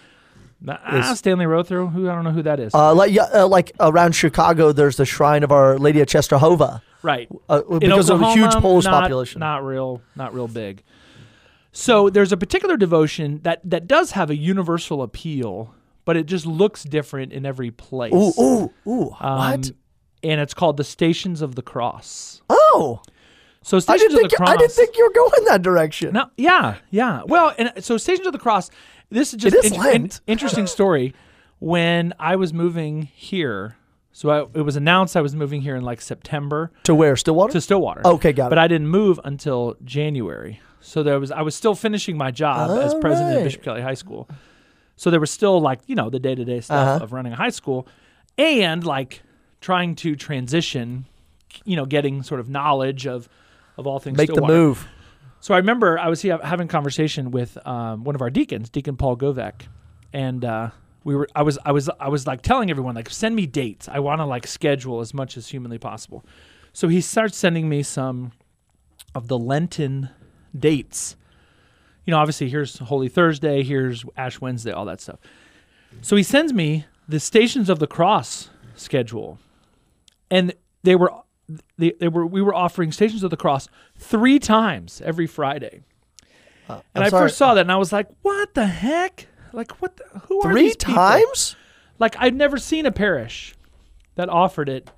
Ah, 0.68 1.14
Stanley 1.14 1.46
Rother, 1.46 1.86
who 1.86 2.10
I 2.10 2.14
don't 2.14 2.22
know 2.22 2.32
who 2.32 2.42
that 2.42 2.60
is. 2.60 2.74
Uh, 2.74 2.94
like 2.94 3.12
yeah, 3.12 3.22
uh, 3.34 3.48
like 3.48 3.72
around 3.80 4.12
Chicago, 4.14 4.72
there's 4.72 4.96
the 4.96 5.06
shrine 5.06 5.42
of 5.42 5.50
Our 5.50 5.78
Lady 5.78 6.00
of 6.00 6.06
Czestochowa 6.06 6.82
right. 7.02 7.28
uh, 7.48 7.62
In 7.70 7.78
because 7.78 8.10
of 8.10 8.20
a 8.20 8.32
huge 8.32 8.52
Polish 8.52 8.84
not, 8.84 9.00
population. 9.00 9.40
Not 9.40 9.64
real, 9.64 10.02
not 10.16 10.34
real 10.34 10.48
big. 10.48 10.82
So 11.80 12.10
there's 12.10 12.30
a 12.32 12.36
particular 12.36 12.76
devotion 12.76 13.40
that 13.42 13.60
that 13.64 13.86
does 13.86 14.10
have 14.12 14.28
a 14.30 14.36
universal 14.36 15.02
appeal, 15.02 15.74
but 16.04 16.16
it 16.16 16.26
just 16.26 16.44
looks 16.46 16.84
different 16.84 17.32
in 17.32 17.46
every 17.46 17.70
place. 17.70 18.12
ooh, 18.12 18.32
ooh, 18.38 18.72
ooh! 18.86 19.16
Um, 19.20 19.38
what? 19.38 19.70
And 20.22 20.40
it's 20.40 20.52
called 20.52 20.76
the 20.76 20.84
Stations 20.84 21.40
of 21.40 21.54
the 21.54 21.62
Cross. 21.62 22.42
Oh, 22.50 23.00
So 23.62 23.78
I 23.78 23.80
Stations 23.80 24.02
didn't 24.02 24.12
of 24.16 24.20
think 24.20 24.30
the 24.32 24.36
Cross. 24.36 24.48
I 24.50 24.56
didn't 24.56 24.72
think 24.72 24.96
you 24.98 25.04
were 25.04 25.12
going 25.14 25.44
that 25.46 25.62
direction. 25.62 26.12
No, 26.12 26.26
yeah, 26.36 26.76
yeah. 26.90 27.22
Well, 27.26 27.54
and 27.56 27.72
so 27.82 27.96
Stations 27.96 28.26
of 28.26 28.32
the 28.34 28.38
Cross. 28.38 28.70
This 29.08 29.32
is 29.32 29.40
just 29.40 29.56
It 29.56 29.64
is 29.64 29.72
in- 29.72 29.78
Lent. 29.80 30.20
in- 30.26 30.32
interesting 30.32 30.66
story. 30.66 31.14
When 31.58 32.12
I 32.18 32.36
was 32.36 32.52
moving 32.54 33.02
here, 33.14 33.76
so 34.12 34.28
I, 34.30 34.58
it 34.58 34.62
was 34.62 34.76
announced 34.76 35.16
I 35.16 35.20
was 35.20 35.34
moving 35.34 35.62
here 35.62 35.76
in 35.76 35.82
like 35.82 36.00
September 36.00 36.70
To 36.84 36.94
where 36.94 37.16
Stillwater? 37.16 37.52
to 37.52 37.60
Stillwater. 37.60 38.06
Okay, 38.06 38.32
got 38.32 38.46
it. 38.46 38.50
But 38.50 38.58
I 38.58 38.68
didn't 38.68 38.88
move 38.88 39.18
until 39.24 39.76
January. 39.84 40.60
So 40.80 41.02
there 41.02 41.18
was 41.20 41.30
I 41.30 41.42
was 41.42 41.54
still 41.54 41.74
finishing 41.74 42.16
my 42.16 42.30
job 42.30 42.70
as 42.78 42.94
All 42.94 43.00
president 43.00 43.36
of. 43.38 43.44
Bishop 43.44 43.62
Kelly 43.62 43.82
High 43.82 43.94
School. 43.94 44.28
So 44.96 45.10
there 45.10 45.20
was 45.20 45.30
still 45.30 45.60
like 45.60 45.80
you 45.86 45.94
know 45.94 46.10
the 46.10 46.18
day 46.18 46.34
to 46.34 46.44
day 46.44 46.60
stuff 46.60 46.88
Uh-huh. 46.96 47.04
of 47.04 47.12
running 47.12 47.32
a 47.32 47.36
high 47.36 47.50
school, 47.50 47.86
and 48.38 48.84
like 48.84 49.22
trying 49.60 49.94
to 49.96 50.16
transition, 50.16 51.04
you 51.64 51.76
know, 51.76 51.84
getting 51.86 52.22
sort 52.22 52.40
of 52.40 52.48
knowledge 52.48 53.06
of 53.06 53.28
of 53.76 53.86
all 53.86 53.98
things. 53.98 54.16
Make 54.16 54.32
the 54.32 54.40
move. 54.42 54.86
So 55.40 55.54
I 55.54 55.58
remember 55.58 55.98
I 55.98 56.08
was 56.08 56.20
having 56.22 56.66
a 56.66 56.68
conversation 56.68 57.30
with 57.30 57.56
um, 57.66 58.04
one 58.04 58.14
of 58.14 58.20
our 58.20 58.28
deacons, 58.30 58.68
Deacon 58.68 58.96
Paul 58.96 59.16
Govek, 59.16 59.62
and 60.12 60.44
uh, 60.44 60.70
we 61.02 61.14
were 61.14 61.28
I 61.34 61.42
was 61.42 61.58
I 61.64 61.72
was 61.72 61.88
I 61.98 62.08
was 62.08 62.26
like 62.26 62.42
telling 62.42 62.70
everyone 62.70 62.94
like 62.94 63.08
send 63.10 63.34
me 63.36 63.46
dates. 63.46 63.88
I 63.88 64.00
want 64.00 64.20
to 64.20 64.26
like 64.26 64.46
schedule 64.46 65.00
as 65.00 65.14
much 65.14 65.36
as 65.38 65.48
humanly 65.48 65.78
possible. 65.78 66.24
So 66.74 66.88
he 66.88 67.00
starts 67.00 67.36
sending 67.38 67.68
me 67.70 67.82
some 67.82 68.32
of 69.14 69.28
the 69.28 69.38
Lenten 69.38 70.10
dates. 70.58 71.16
You 72.06 72.12
know, 72.12 72.18
obviously 72.18 72.48
here's 72.48 72.78
Holy 72.78 73.08
Thursday, 73.08 73.62
here's 73.62 74.04
Ash 74.16 74.40
Wednesday, 74.40 74.72
all 74.72 74.84
that 74.86 75.00
stuff. 75.00 75.18
So 76.02 76.16
he 76.16 76.22
sends 76.22 76.52
me 76.52 76.86
the 77.08 77.20
Stations 77.20 77.68
of 77.68 77.78
the 77.78 77.86
Cross 77.86 78.50
schedule, 78.76 79.38
and 80.30 80.54
they 80.82 80.94
were 80.96 81.12
they, 81.78 81.92
they 81.98 82.08
were 82.08 82.24
we 82.26 82.40
were 82.42 82.54
offering 82.54 82.92
Stations 82.92 83.22
of 83.22 83.30
the 83.30 83.36
Cross 83.36 83.68
three 83.98 84.38
times 84.38 85.02
every 85.04 85.26
Friday. 85.26 85.82
and 86.68 86.78
Uh, 86.78 86.80
I'm 86.94 87.02
I 87.02 87.08
sorry. 87.08 87.24
first 87.24 87.38
saw 87.38 87.54
that, 87.54 87.62
and 87.62 87.72
I 87.72 87.76
was 87.76 87.92
like, 87.92 88.08
"What 88.22 88.54
the 88.54 88.66
heck? 88.66 89.26
Like, 89.52 89.82
what? 89.82 89.96
The, 89.96 90.04
who 90.20 90.40
are 90.42 90.52
Three 90.52 90.62
these 90.62 90.76
people?" 90.76 90.94
times? 90.94 91.56
Like, 91.98 92.14
I'd 92.18 92.34
never 92.36 92.56
seen 92.56 92.86
a 92.86 92.92
parish 92.92 93.54
that 94.14 94.28
offered 94.28 94.68
it 94.68 94.90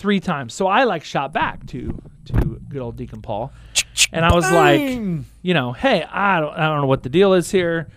three 0.00 0.20
times. 0.20 0.54
So 0.54 0.66
I 0.66 0.84
like 0.84 1.04
shot 1.04 1.32
back 1.32 1.66
to 1.66 2.00
to 2.26 2.60
good 2.68 2.80
old 2.80 2.96
Deacon 2.96 3.22
Paul, 3.22 3.52
and 4.12 4.24
I 4.24 4.34
was 4.34 4.50
like, 4.50 4.80
you 5.42 5.54
know, 5.54 5.72
hey, 5.72 6.02
I 6.02 6.40
don't 6.40 6.52
I 6.52 6.68
don't 6.68 6.80
know 6.80 6.86
what 6.86 7.02
the 7.02 7.08
deal 7.08 7.34
is 7.34 7.50
here. 7.50 7.88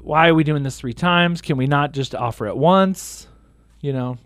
Why 0.00 0.28
are 0.28 0.34
we 0.34 0.44
doing 0.44 0.62
this 0.62 0.78
three 0.78 0.94
times? 0.94 1.40
Can 1.40 1.56
we 1.56 1.66
not 1.66 1.92
just 1.92 2.14
offer 2.14 2.46
it 2.46 2.56
once? 2.56 3.26
You 3.80 3.92
know, 3.92 4.18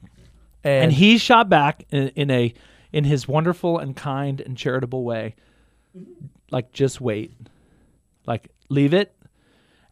and, 0.62 0.84
and 0.84 0.92
he 0.92 1.18
shot 1.18 1.48
back 1.48 1.84
in, 1.90 2.08
in 2.08 2.30
a 2.30 2.52
in 2.92 3.04
his 3.04 3.26
wonderful 3.26 3.78
and 3.78 3.96
kind 3.96 4.40
and 4.40 4.56
charitable 4.56 5.04
way 5.04 5.34
like 6.50 6.72
just 6.72 7.00
wait 7.00 7.32
like 8.26 8.50
leave 8.68 8.94
it 8.94 9.14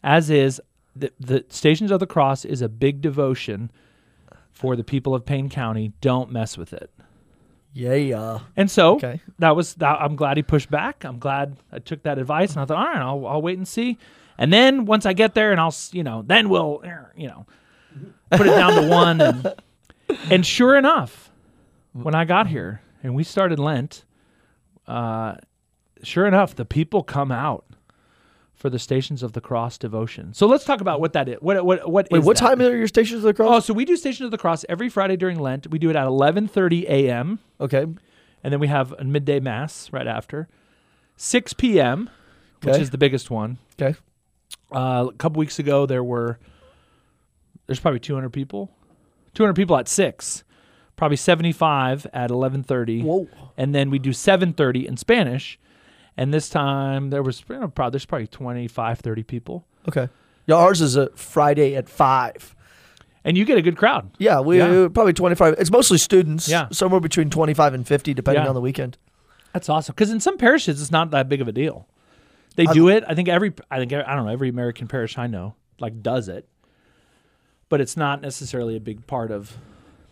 as 0.03 0.29
is 0.29 0.61
the, 0.95 1.11
the 1.19 1.45
stations 1.49 1.91
of 1.91 1.99
the 1.99 2.07
cross 2.07 2.45
is 2.45 2.61
a 2.61 2.69
big 2.69 3.01
devotion 3.01 3.71
for 4.59 4.75
the 4.75 4.83
people 4.83 5.15
of 5.15 5.25
Payne 5.25 5.47
County. 5.47 5.93
Don't 6.01 6.29
mess 6.33 6.57
with 6.57 6.73
it. 6.73 6.91
Yeah, 7.71 7.93
yeah. 7.93 8.39
and 8.57 8.69
so 8.69 8.95
Okay. 8.95 9.21
that 9.37 9.55
was 9.55 9.75
that 9.75 10.01
I'm 10.01 10.15
glad 10.17 10.35
he 10.37 10.43
pushed 10.43 10.69
back. 10.69 11.05
I'm 11.05 11.17
glad 11.17 11.55
I 11.71 11.79
took 11.79 12.03
that 12.03 12.17
advice 12.17 12.51
and 12.51 12.59
I 12.61 12.65
thought 12.65 12.77
all 12.77 12.83
right 12.93 12.97
I'll, 13.01 13.25
I'll 13.25 13.41
wait 13.41 13.57
and 13.57 13.65
see. 13.67 13.97
And 14.37 14.51
then 14.51 14.85
once 14.85 15.05
I 15.05 15.13
get 15.13 15.33
there 15.33 15.51
and 15.51 15.61
I'll 15.61 15.67
s- 15.67 15.93
you 15.93 16.03
know 16.03 16.23
then 16.25 16.49
we'll 16.49 16.81
eh, 16.83 16.95
you 17.15 17.27
know 17.27 17.45
put 18.31 18.47
it 18.47 18.55
down 18.55 18.73
to 18.81 18.89
one. 18.89 19.21
And 19.21 19.53
and 20.29 20.45
sure 20.45 20.75
enough, 20.75 21.31
when 21.93 22.15
I 22.15 22.25
got 22.25 22.47
here 22.47 22.81
and 23.03 23.15
we 23.15 23.23
started 23.23 23.59
Lent, 23.59 24.03
uh, 24.87 25.35
sure 26.03 26.25
enough, 26.25 26.55
the 26.55 26.65
people 26.65 27.03
come 27.03 27.31
out 27.31 27.65
for 28.59 28.69
the 28.69 28.77
Stations 28.77 29.23
of 29.23 29.31
the 29.31 29.39
Cross 29.39 29.77
devotion. 29.77 30.33
So 30.33 30.45
let's 30.45 30.65
talk 30.65 30.81
about 30.81 30.99
what 30.99 31.13
that 31.13 31.29
is. 31.29 31.37
What 31.39 31.65
what 31.65 31.89
what 31.89 32.09
Wait, 32.11 32.19
is 32.19 32.25
what 32.25 32.37
that? 32.37 32.45
time 32.45 32.61
are 32.61 32.75
your 32.75 32.87
stations 32.87 33.19
of 33.19 33.23
the 33.23 33.33
cross? 33.33 33.49
Oh, 33.49 33.59
so 33.61 33.73
we 33.73 33.85
do 33.85 33.95
Stations 33.95 34.25
of 34.25 34.31
the 34.31 34.37
Cross 34.37 34.65
every 34.67 34.89
Friday 34.89 35.15
during 35.15 35.39
Lent. 35.39 35.67
We 35.71 35.79
do 35.79 35.89
it 35.89 35.95
at 35.95 36.05
11:30 36.05 36.83
a.m. 36.83 37.39
okay. 37.61 37.83
and 38.43 38.53
then 38.53 38.59
we 38.59 38.67
have 38.67 38.93
a 38.99 39.03
midday 39.05 39.39
mass 39.39 39.91
right 39.93 40.05
after. 40.05 40.49
6 41.15 41.53
p.m., 41.53 42.09
which 42.63 42.77
is 42.77 42.89
the 42.91 42.97
biggest 42.97 43.31
one. 43.31 43.57
Okay. 43.81 43.97
Uh, 44.71 45.07
a 45.09 45.13
couple 45.13 45.39
weeks 45.39 45.57
ago, 45.57 45.85
there 45.85 46.03
were 46.03 46.37
there's 47.65 47.79
probably 47.79 47.99
200 48.01 48.29
people, 48.29 48.69
200 49.35 49.53
people 49.53 49.77
at 49.77 49.87
six, 49.87 50.43
probably 50.97 51.17
75 51.17 52.07
at 52.13 52.29
11:30, 52.29 53.03
Whoa. 53.03 53.27
and 53.57 53.73
then 53.73 53.89
we 53.89 53.99
do 53.99 54.09
7:30 54.09 54.85
in 54.85 54.97
Spanish. 54.97 55.57
And 56.19 56.33
this 56.33 56.49
time 56.49 57.09
there 57.11 57.23
was 57.23 57.43
you 57.49 57.57
know, 57.57 57.67
probably 57.69 57.91
there's 57.91 58.05
probably 58.05 58.27
25, 58.27 58.99
30 58.99 59.23
people, 59.23 59.65
Okay. 59.87 60.09
Yeah, 60.45 60.55
ours 60.55 60.81
is 60.81 60.95
a 60.97 61.09
Friday 61.15 61.75
at 61.75 61.87
five. 61.87 62.55
and 63.23 63.37
you 63.37 63.45
get 63.45 63.57
a 63.57 63.61
good 63.61 63.77
crowd. 63.77 64.09
Yeah, 64.17 64.39
we 64.41 64.57
Yeah. 64.57 64.87
probably 64.93 65.13
twenty 65.13 65.35
five. 65.35 65.55
It's 65.59 65.71
mostly 65.71 65.97
students. 65.97 66.47
Yeah. 66.49 66.67
somewhere 66.71 66.99
between 66.99 67.29
twenty 67.29 67.53
five 67.53 67.73
and 67.73 67.87
fifty, 67.87 68.13
depending 68.13 68.43
Yeah. 68.43 68.49
on 68.49 68.55
the 68.55 68.61
weekend. 68.61 68.97
That's 69.53 69.69
awesome 69.69 69.93
because 69.95 70.09
in 70.11 70.19
some 70.19 70.37
parishes 70.37 70.81
it's 70.81 70.91
not 70.91 71.11
that 71.11 71.29
big 71.29 71.39
of 71.41 71.47
a 71.47 71.51
deal. 71.51 71.87
They 72.55 72.65
I- 72.67 72.73
do 72.73 72.89
it. 72.89 73.03
I 73.07 73.13
think 73.15 73.29
every 73.29 73.53
I 73.71 73.77
think 73.79 73.93
I 73.93 74.15
don't 74.15 74.25
know 74.25 74.31
every 74.31 74.49
American 74.49 74.87
parish 74.87 75.17
I 75.17 75.27
know 75.27 75.55
like 75.79 76.01
does 76.03 76.27
it. 76.27 76.47
but 77.69 77.79
it's 77.79 77.95
not 77.95 78.21
necessarily 78.21 78.75
a 78.75 78.79
big 78.79 79.05
part 79.07 79.29
of 79.31 79.55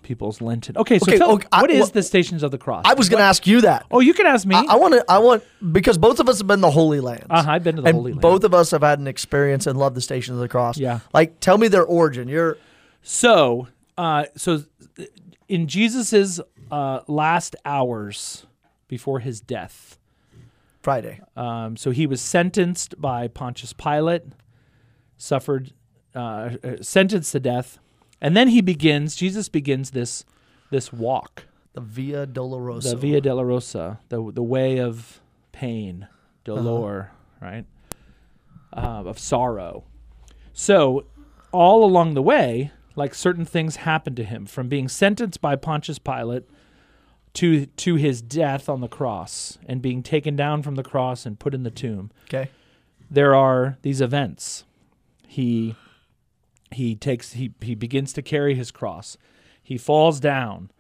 people's 0.08 0.42
Lenten. 0.42 0.76
Okay, 0.78 0.98
so 0.98 1.04
Okay, 1.08 1.18
tell, 1.18 1.32
okay, 1.34 1.48
I- 1.52 1.62
what 1.62 1.70
is 1.70 1.80
well- 1.82 1.90
the 1.90 2.02
Stations 2.04 2.42
of 2.42 2.50
the 2.52 2.58
Cross? 2.58 2.84
I 2.88 2.94
was 2.96 3.10
going 3.10 3.20
to 3.20 3.26
ask 3.26 3.46
you 3.46 3.62
that. 3.62 3.86
oh, 3.92 4.00
you 4.00 4.14
can 4.14 4.26
ask 4.26 4.46
me. 4.48 4.56
I, 4.56 4.64
I 4.70 4.76
want 4.78 4.94
to. 4.96 5.06
I 5.08 5.20
want 5.20 5.44
because 5.72 5.98
both 5.98 6.20
of 6.20 6.28
us 6.30 6.40
have 6.40 6.48
been 6.48 6.62
the 6.62 6.72
Holy 6.72 7.00
Lands. 7.00 7.26
uh-huh, 7.30 7.52
I've 7.52 7.64
been 7.64 7.76
to 7.76 7.82
the 7.84 7.92
Holy 7.94 8.12
Land. 8.14 8.22
both 8.22 8.44
of 8.44 8.54
us 8.54 8.72
have 8.72 8.82
had 8.82 8.98
an 9.00 9.08
experience 9.08 9.68
and 9.68 9.78
love 9.78 9.94
the 9.94 10.02
Stations 10.02 10.36
of 10.36 10.42
the 10.42 10.48
Cross. 10.48 10.78
Yeah. 10.80 11.02
Like, 11.14 11.40
tell 11.40 11.58
me 11.58 11.68
their 11.68 11.84
origin. 11.86 12.28
You're 12.28 12.58
So, 13.04 13.68
uh, 13.98 14.26
so 14.36 14.64
in 15.48 15.68
Jesus's 15.68 16.42
uh, 16.72 17.02
last 17.08 17.56
hours 17.66 18.46
before 18.88 19.20
his 19.20 19.40
death, 19.42 19.98
Friday. 20.82 21.20
um, 21.36 21.76
so 21.78 21.92
he 21.92 22.08
was 22.08 22.22
sentenced 22.22 23.00
by 23.02 23.28
Pontius 23.28 23.74
Pilate, 23.74 24.24
suffered, 25.18 25.72
uh, 26.16 26.20
uh, 26.64 26.76
sentenced 26.82 27.32
to 27.34 27.40
death, 27.40 27.80
and 28.22 28.36
then 28.36 28.50
he 28.50 28.62
begins. 28.62 29.16
Jesus 29.16 29.50
begins 29.50 29.92
this 29.92 30.26
this 30.70 30.92
walk, 30.92 31.46
The 31.74 31.82
Via 31.82 32.28
Dolorosa. 32.28 32.92
the 32.92 32.96
Via 32.96 33.22
Dolorosa, 33.22 34.00
the 34.10 34.32
the 34.32 34.44
way 34.44 34.80
of 34.80 35.22
pain, 35.52 36.08
dolor, 36.44 37.12
right, 37.42 37.66
uh, 38.74 39.04
of 39.06 39.20
sorrow. 39.20 39.84
So, 40.54 41.06
all 41.52 41.84
along 41.86 42.14
the 42.16 42.22
way, 42.22 42.72
like 42.96 43.14
certain 43.14 43.46
things 43.46 43.78
happened 43.78 44.18
to 44.18 44.24
him, 44.24 44.46
from 44.46 44.68
being 44.68 44.88
sentenced 44.88 45.40
by 45.42 45.56
Pontius 45.56 46.00
Pilate 46.00 46.44
to 47.34 47.68
to 47.68 47.96
his 47.96 48.22
death 48.22 48.68
on 48.68 48.82
the 48.82 48.88
cross 48.88 49.60
and 49.68 49.82
being 49.82 50.02
taken 50.02 50.36
down 50.36 50.64
from 50.64 50.76
the 50.76 50.84
cross 50.84 51.26
and 51.26 51.40
put 51.40 51.54
in 51.54 51.64
the 51.64 51.72
tomb. 51.72 52.10
Okay. 52.26 52.50
There 53.10 53.36
are 53.36 53.78
these 53.84 54.02
events. 54.02 54.66
He 55.28 55.76
he 56.72 56.96
takes 56.96 57.34
he 57.34 57.54
he 57.62 57.76
begins 57.76 58.14
to 58.14 58.22
carry 58.22 58.56
his 58.56 58.72
cross. 58.72 59.18
He 59.62 59.78
falls 59.78 60.20
down. 60.20 60.72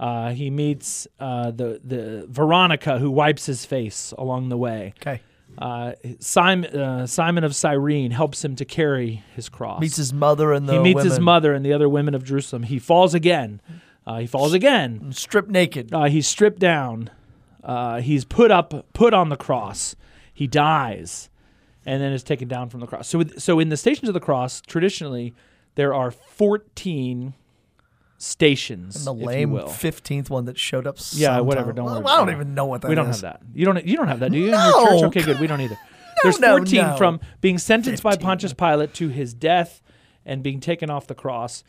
Uh, 0.00 0.30
he 0.30 0.50
meets 0.50 1.06
uh, 1.20 1.50
the 1.50 1.80
the 1.84 2.26
Veronica 2.28 2.98
who 2.98 3.10
wipes 3.10 3.46
his 3.46 3.64
face 3.64 4.12
along 4.18 4.48
the 4.48 4.56
way. 4.56 4.94
Okay. 5.00 5.20
Uh, 5.58 5.92
Simon 6.18 6.74
uh, 6.74 7.06
Simon 7.06 7.44
of 7.44 7.54
Cyrene 7.54 8.10
helps 8.10 8.44
him 8.44 8.56
to 8.56 8.64
carry 8.64 9.22
his 9.34 9.48
cross. 9.48 9.80
Meets 9.80 9.96
his 9.96 10.12
mother 10.12 10.52
and 10.52 10.68
the 10.68 10.74
he 10.74 10.78
meets 10.78 11.02
his 11.02 11.20
mother 11.20 11.52
and 11.52 11.64
the 11.64 11.72
other 11.72 11.88
women 11.88 12.14
of 12.14 12.24
Jerusalem. 12.24 12.62
He 12.64 12.78
falls 12.78 13.14
again. 13.14 13.60
Uh, 14.06 14.18
he 14.18 14.26
falls 14.26 14.52
again. 14.52 15.12
Stripped 15.12 15.50
naked. 15.50 15.92
Uh, 15.92 16.04
he's 16.04 16.26
stripped 16.26 16.58
down. 16.58 17.10
Uh, 17.62 18.00
he's 18.00 18.24
put 18.24 18.50
up, 18.50 18.86
put 18.92 19.14
on 19.14 19.28
the 19.28 19.36
cross. 19.36 19.94
He 20.32 20.46
dies, 20.46 21.28
and 21.84 22.00
then 22.02 22.12
is 22.12 22.22
taken 22.22 22.48
down 22.48 22.68
from 22.68 22.80
the 22.80 22.86
cross. 22.86 23.08
So, 23.08 23.18
with, 23.18 23.40
so 23.40 23.58
in 23.58 23.68
the 23.68 23.76
stations 23.76 24.08
of 24.08 24.14
the 24.14 24.20
cross, 24.20 24.60
traditionally, 24.60 25.34
there 25.74 25.94
are 25.94 26.10
fourteen 26.10 27.34
stations. 28.18 28.96
And 28.96 29.06
the 29.06 29.14
lame 29.14 29.68
fifteenth 29.68 30.30
one 30.30 30.44
that 30.46 30.58
showed 30.58 30.86
up. 30.86 30.96
Yeah, 31.12 31.40
whatever, 31.40 31.72
don't 31.72 31.86
worry 31.86 32.04
I 32.06 32.16
don't 32.18 32.30
even 32.30 32.54
know 32.54 32.66
what 32.66 32.82
that 32.82 32.88
we 32.88 32.94
don't 32.94 33.08
is. 33.08 33.20
have 33.20 33.40
that. 33.40 33.42
You 33.54 33.66
don't. 33.66 33.84
You 33.84 33.96
don't 33.96 34.08
have 34.08 34.20
that, 34.20 34.32
do 34.32 34.38
you? 34.38 34.46
in 34.46 34.50
No, 34.52 34.66
your 34.68 34.88
church? 34.88 35.02
Okay, 35.08 35.22
good. 35.22 35.40
We 35.40 35.46
don't 35.46 35.60
either. 35.60 35.78
There's 36.22 36.38
14 36.38 36.76
no. 36.80 36.96
from 36.96 37.20
being 37.40 37.58
sentenced 37.58 38.02
by 38.02 38.16
Pontius 38.16 38.52
Pilate 38.52 38.94
to 38.94 39.08
his 39.08 39.34
death 39.34 39.82
and 40.24 40.42
being 40.42 40.60
taken 40.60 40.88
off 40.88 41.06
the 41.08 41.14
cross. 41.16 41.64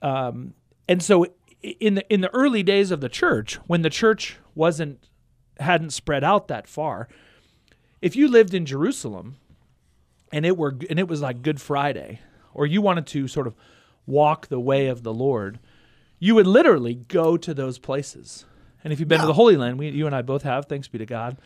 Um, 0.00 0.54
and 0.88 1.02
so 1.02 1.26
in 1.62 1.94
the 1.96 2.12
in 2.12 2.20
the 2.20 2.32
early 2.32 2.62
days 2.62 2.90
of 2.90 3.00
the 3.00 3.08
church, 3.08 3.54
when 3.66 3.82
the 3.82 3.90
church 3.90 4.36
wasn't 4.54 5.08
hadn't 5.58 5.90
spread 5.90 6.22
out 6.22 6.46
that 6.48 6.68
far, 6.68 7.08
if 8.00 8.16
you 8.16 8.28
lived 8.28 8.54
in 8.54 8.66
Jerusalem 8.66 9.36
and 10.32 10.44
it 10.44 10.56
were 10.56 10.76
and 10.88 10.98
it 10.98 11.08
was 11.08 11.20
like 11.20 11.42
Good 11.42 11.60
Friday, 11.60 12.20
or 12.54 12.66
you 12.66 12.82
wanted 12.82 13.06
to 13.08 13.28
sort 13.28 13.46
of 13.46 13.54
walk 14.06 14.48
the 14.48 14.60
way 14.60 14.86
of 14.86 15.02
the 15.02 15.12
Lord, 15.12 15.58
you 16.18 16.34
would 16.34 16.46
literally 16.46 16.94
go 16.94 17.36
to 17.36 17.54
those 17.54 17.78
places. 17.78 18.44
And 18.84 18.92
if 18.92 19.00
you've 19.00 19.08
been 19.08 19.20
to 19.20 19.26
the 19.26 19.32
Holy 19.34 19.56
Land, 19.56 19.78
we, 19.78 19.88
you 19.90 20.06
and 20.06 20.14
I 20.14 20.22
both 20.22 20.42
have, 20.42 20.66
thanks 20.66 20.88
be 20.88 20.98
to 20.98 21.06
God, 21.06 21.36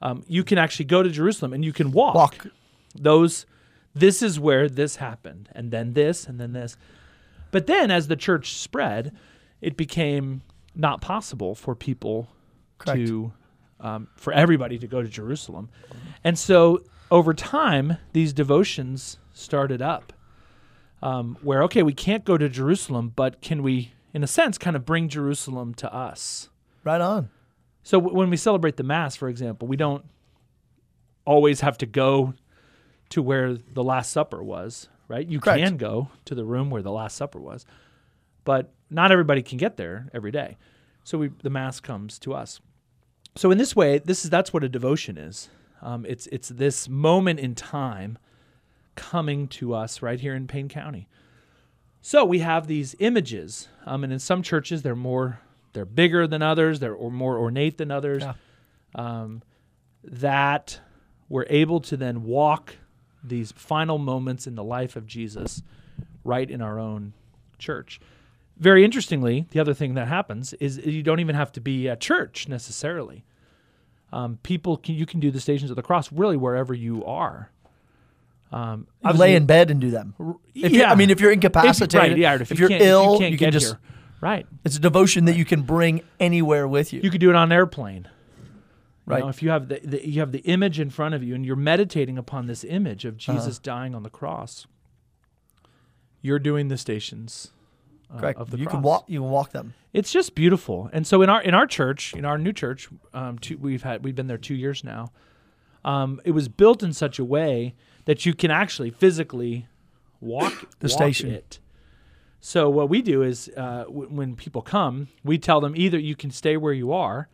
um, 0.00 0.24
you 0.28 0.44
can 0.44 0.58
actually 0.58 0.84
go 0.84 1.02
to 1.02 1.10
Jerusalem 1.10 1.52
and 1.52 1.64
you 1.64 1.72
can 1.72 1.90
walk, 1.90 2.14
Walk. 2.14 2.46
those. 2.94 3.46
This 3.94 4.22
is 4.22 4.38
where 4.38 4.68
this 4.68 4.96
happened, 4.96 5.48
and 5.52 5.72
then 5.72 5.94
this, 5.94 6.26
and 6.26 6.38
then 6.38 6.52
this. 6.52 6.76
But 7.50 7.66
then, 7.66 7.90
as 7.90 8.06
the 8.06 8.14
church 8.14 8.54
spread, 8.54 9.12
it 9.60 9.76
became 9.76 10.42
not 10.74 11.00
possible 11.00 11.56
for 11.56 11.74
people 11.74 12.28
Correct. 12.78 13.06
to, 13.08 13.32
um, 13.80 14.08
for 14.16 14.32
everybody 14.32 14.78
to 14.78 14.86
go 14.86 15.02
to 15.02 15.08
Jerusalem, 15.08 15.68
and 16.24 16.38
so 16.38 16.82
over 17.10 17.32
time, 17.34 17.96
these 18.12 18.32
devotions 18.32 19.18
started 19.32 19.80
up, 19.80 20.12
um, 21.02 21.36
where 21.42 21.62
okay, 21.64 21.82
we 21.82 21.92
can't 21.92 22.24
go 22.24 22.36
to 22.36 22.48
Jerusalem, 22.48 23.12
but 23.14 23.40
can 23.40 23.62
we, 23.62 23.92
in 24.12 24.22
a 24.22 24.26
sense, 24.26 24.58
kind 24.58 24.76
of 24.76 24.84
bring 24.84 25.08
Jerusalem 25.08 25.74
to 25.74 25.92
us? 25.92 26.50
Right 26.84 27.00
on. 27.00 27.30
So 27.82 27.98
w- 28.00 28.16
when 28.16 28.30
we 28.30 28.36
celebrate 28.36 28.76
the 28.76 28.82
Mass, 28.82 29.16
for 29.16 29.28
example, 29.28 29.68
we 29.68 29.76
don't 29.76 30.04
always 31.24 31.60
have 31.60 31.78
to 31.78 31.86
go 31.86 32.34
to 33.10 33.22
where 33.22 33.54
the 33.54 33.84
Last 33.84 34.10
Supper 34.12 34.42
was, 34.42 34.88
right? 35.08 35.26
You 35.26 35.40
Correct. 35.40 35.62
can 35.62 35.76
go 35.76 36.08
to 36.26 36.34
the 36.34 36.44
room 36.44 36.70
where 36.70 36.82
the 36.82 36.90
Last 36.92 37.16
Supper 37.16 37.38
was, 37.38 37.64
but 38.44 38.72
not 38.90 39.12
everybody 39.12 39.42
can 39.42 39.58
get 39.58 39.76
there 39.76 40.08
every 40.12 40.30
day. 40.30 40.56
So 41.04 41.18
we, 41.18 41.30
the 41.42 41.50
Mass 41.50 41.80
comes 41.80 42.18
to 42.20 42.34
us. 42.34 42.60
So 43.38 43.52
in 43.52 43.58
this 43.58 43.76
way, 43.76 43.98
this 43.98 44.24
is 44.24 44.30
that's 44.30 44.52
what 44.52 44.64
a 44.64 44.68
devotion 44.68 45.16
is. 45.16 45.48
Um, 45.80 46.04
it's 46.08 46.26
it's 46.32 46.48
this 46.48 46.88
moment 46.88 47.38
in 47.38 47.54
time 47.54 48.18
coming 48.96 49.46
to 49.46 49.74
us 49.74 50.02
right 50.02 50.18
here 50.18 50.34
in 50.34 50.48
Payne 50.48 50.68
County. 50.68 51.06
So 52.00 52.24
we 52.24 52.40
have 52.40 52.66
these 52.66 52.96
images, 52.98 53.68
um, 53.86 54.02
and 54.02 54.12
in 54.12 54.18
some 54.18 54.42
churches 54.42 54.82
they're 54.82 54.96
more 54.96 55.38
they're 55.72 55.84
bigger 55.84 56.26
than 56.26 56.42
others, 56.42 56.80
they're 56.80 56.92
or 56.92 57.12
more 57.12 57.38
ornate 57.38 57.78
than 57.78 57.92
others. 57.92 58.24
Yeah. 58.24 58.32
Um, 58.96 59.42
that 60.02 60.80
we're 61.28 61.46
able 61.48 61.78
to 61.82 61.96
then 61.96 62.24
walk 62.24 62.74
these 63.22 63.52
final 63.52 63.98
moments 63.98 64.48
in 64.48 64.56
the 64.56 64.64
life 64.64 64.96
of 64.96 65.06
Jesus 65.06 65.62
right 66.24 66.50
in 66.50 66.60
our 66.60 66.80
own 66.80 67.12
church. 67.56 68.00
Very 68.58 68.84
interestingly, 68.84 69.46
the 69.50 69.60
other 69.60 69.72
thing 69.74 69.94
that 69.94 70.08
happens 70.08 70.52
is 70.54 70.78
you 70.78 71.02
don't 71.02 71.20
even 71.20 71.36
have 71.36 71.52
to 71.52 71.60
be 71.60 71.88
at 71.88 72.00
church 72.00 72.48
necessarily. 72.48 73.24
Um, 74.12 74.38
people 74.42 74.76
can 74.76 74.94
you 74.94 75.06
can 75.06 75.20
do 75.20 75.30
the 75.30 75.40
Stations 75.40 75.70
of 75.70 75.76
the 75.76 75.82
Cross 75.82 76.10
really 76.12 76.36
wherever 76.36 76.74
you 76.74 77.04
are. 77.04 77.50
Um, 78.50 78.86
I 79.04 79.12
You 79.12 79.18
lay 79.18 79.36
in- 79.36 79.44
bed 79.46 79.70
and 79.70 79.80
do 79.80 79.90
them. 79.90 80.14
If 80.54 80.72
you- 80.72 80.80
yeah, 80.80 80.90
I 80.90 80.94
mean, 80.94 81.10
if 81.10 81.20
you're 81.20 81.30
incapacitated, 81.30 81.94
right, 82.12 82.16
yeah, 82.18 82.34
if, 82.36 82.50
if, 82.50 82.58
you're 82.58 82.70
you 82.70 82.78
can't, 82.78 82.88
ill, 82.88 83.12
you, 83.14 83.18
can't 83.18 83.32
you 83.32 83.38
can 83.38 83.46
get 83.48 83.52
just. 83.52 83.66
here. 83.66 83.78
Right. 84.20 84.46
It's 84.64 84.76
a 84.76 84.80
devotion 84.80 85.26
that 85.26 85.36
you 85.36 85.44
can 85.44 85.62
bring 85.62 86.00
anywhere 86.18 86.66
with 86.66 86.92
you. 86.92 87.00
You 87.02 87.10
could 87.10 87.20
do 87.20 87.28
it 87.30 87.36
on 87.36 87.44
an 87.44 87.52
airplane. 87.52 88.08
You 89.06 89.12
Right. 89.12 89.20
know, 89.22 89.28
if 89.28 89.42
you 89.42 89.50
have 89.50 89.68
the, 89.68 89.80
the 89.84 90.08
you 90.08 90.20
have 90.20 90.32
the 90.32 90.40
image 90.40 90.80
in 90.80 90.90
front 90.90 91.14
of 91.14 91.22
you 91.22 91.34
and 91.34 91.44
you're 91.46 91.54
meditating 91.56 92.18
upon 92.18 92.46
this 92.46 92.64
image 92.64 93.04
of 93.04 93.14
Uh-huh. 93.16 93.34
Jesus 93.34 93.58
dying 93.58 93.94
on 93.94 94.02
the 94.02 94.10
cross, 94.10 94.66
you're 96.22 96.38
doing 96.40 96.68
the 96.68 96.76
stations 96.78 97.52
uh, 98.14 98.18
Correct. 98.18 98.38
of 98.38 98.50
the 98.50 98.58
you 98.58 98.64
cross. 98.64 98.74
can 98.74 98.82
walk. 98.82 99.04
You 99.08 99.20
can 99.20 99.30
walk 99.30 99.52
them. 99.52 99.74
It's 99.92 100.12
just 100.12 100.34
beautiful. 100.34 100.88
And 100.92 101.06
so 101.06 101.22
in 101.22 101.28
our 101.30 101.42
in 101.42 101.54
our 101.54 101.66
church, 101.66 102.14
in 102.14 102.24
our 102.24 102.38
new 102.38 102.52
church, 102.52 102.88
um, 103.14 103.38
two, 103.38 103.56
we've 103.58 103.82
had 103.82 104.04
we've 104.04 104.14
been 104.14 104.26
there 104.28 104.38
two 104.38 104.54
years 104.54 104.82
now. 104.84 105.12
Um, 105.84 106.20
it 106.24 106.32
was 106.32 106.48
built 106.48 106.82
in 106.82 106.92
such 106.92 107.18
a 107.18 107.24
way 107.24 107.74
that 108.04 108.26
you 108.26 108.34
can 108.34 108.50
actually 108.50 108.90
physically 108.90 109.66
walk 110.20 110.52
The 110.80 110.88
walk 110.88 110.90
station. 110.90 111.30
it. 111.30 111.58
So 112.40 112.70
what 112.70 112.88
we 112.88 113.02
do 113.02 113.22
is 113.22 113.50
uh, 113.56 113.84
w- 113.84 114.08
when 114.08 114.36
people 114.36 114.62
come, 114.62 115.08
we 115.24 115.38
tell 115.38 115.60
them 115.60 115.74
either 115.76 115.98
you 115.98 116.14
can 116.14 116.30
stay 116.30 116.56
where 116.56 116.72
you 116.72 116.92
are 116.92 117.28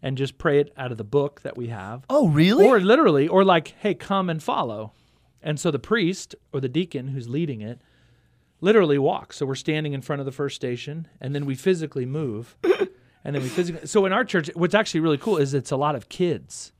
and 0.00 0.16
just 0.16 0.38
pray 0.38 0.60
it 0.60 0.72
out 0.76 0.92
of 0.92 0.98
the 0.98 1.04
book 1.04 1.40
that 1.42 1.56
we 1.56 1.68
have, 1.68 2.04
Oh, 2.08 2.28
really? 2.28 2.64
or 2.66 2.78
literally, 2.78 3.26
or 3.26 3.44
like, 3.44 3.74
hey, 3.80 3.94
come 3.94 4.30
and 4.30 4.40
follow. 4.40 4.92
And 5.42 5.58
so 5.58 5.72
the 5.72 5.80
priest 5.80 6.36
or 6.52 6.60
the 6.60 6.68
deacon 6.68 7.08
who's 7.08 7.28
leading 7.28 7.60
it 7.60 7.80
literally 8.60 8.98
walk. 8.98 9.32
So 9.32 9.46
we're 9.46 9.54
standing 9.54 9.92
in 9.92 10.02
front 10.02 10.20
of 10.20 10.26
the 10.26 10.32
first 10.32 10.56
station, 10.56 11.08
and 11.20 11.34
then 11.34 11.46
we 11.46 11.54
physically 11.54 12.06
move, 12.06 12.56
and 13.24 13.34
then 13.34 13.42
we 13.42 13.48
physically. 13.48 13.86
So 13.86 14.04
in 14.06 14.12
our 14.12 14.24
church, 14.24 14.50
what's 14.54 14.74
actually 14.74 15.00
really 15.00 15.18
cool 15.18 15.36
is 15.36 15.54
it's 15.54 15.70
a 15.70 15.76
lot 15.76 15.94
of 15.94 16.08
kids. 16.08 16.72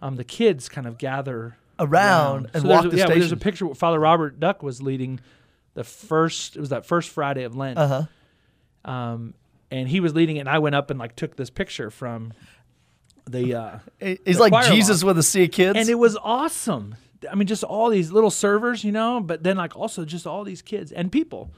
Um, 0.00 0.16
the 0.16 0.24
kids 0.24 0.68
kind 0.68 0.86
of 0.86 0.96
gather 0.98 1.56
Around 1.80 2.50
and 2.54 2.62
so 2.62 2.68
walk 2.68 2.84
a, 2.86 2.88
the 2.88 2.96
yeah, 2.96 3.04
station. 3.04 3.20
there's 3.20 3.32
a 3.32 3.36
picture. 3.36 3.66
where 3.66 3.74
Father 3.74 3.98
Robert 4.00 4.40
Duck 4.40 4.62
was 4.64 4.82
leading 4.82 5.20
the 5.74 5.84
first. 5.84 6.56
It 6.56 6.60
was 6.60 6.70
that 6.70 6.86
first 6.86 7.08
Friday 7.10 7.44
of 7.44 7.54
Lent 7.56 7.78
Uh 7.78 8.06
huh. 8.84 8.90
um, 8.90 9.34
and 9.70 9.88
he 9.88 10.00
was 10.00 10.14
leading 10.14 10.36
it, 10.36 10.40
and 10.40 10.48
I 10.48 10.58
went 10.58 10.74
up 10.74 10.90
and 10.90 10.98
like 10.98 11.14
took 11.14 11.36
this 11.36 11.50
picture 11.50 11.90
from 11.90 12.32
the, 13.28 13.54
uh, 13.54 13.78
He's 14.00 14.38
The 14.38 14.48
like 14.48 14.66
Jesus 14.66 15.04
with 15.04 15.18
a 15.18 15.22
sea 15.22 15.44
of 15.44 15.50
kids. 15.52 15.78
and 15.78 15.88
it 15.88 15.96
was 15.96 16.16
awesome. 16.16 16.96
I 17.30 17.34
mean, 17.34 17.46
just 17.46 17.64
all 17.64 17.90
these 17.90 18.12
little 18.12 18.30
servers, 18.30 18.84
you 18.84 18.92
know, 18.92 19.20
but 19.20 19.42
then 19.42 19.56
like 19.56 19.76
also 19.76 20.04
just 20.04 20.26
all 20.26 20.44
these 20.44 20.62
kids 20.62 20.92
and 20.92 21.10
people 21.10 21.50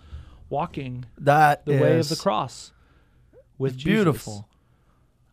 walking 0.49 1.05
that 1.19 1.65
the 1.67 1.73
way 1.79 1.99
of 1.99 2.09
the 2.09 2.17
cross 2.17 2.73
with 3.59 3.73
Jesus. 3.77 3.85
beautiful. 3.85 4.49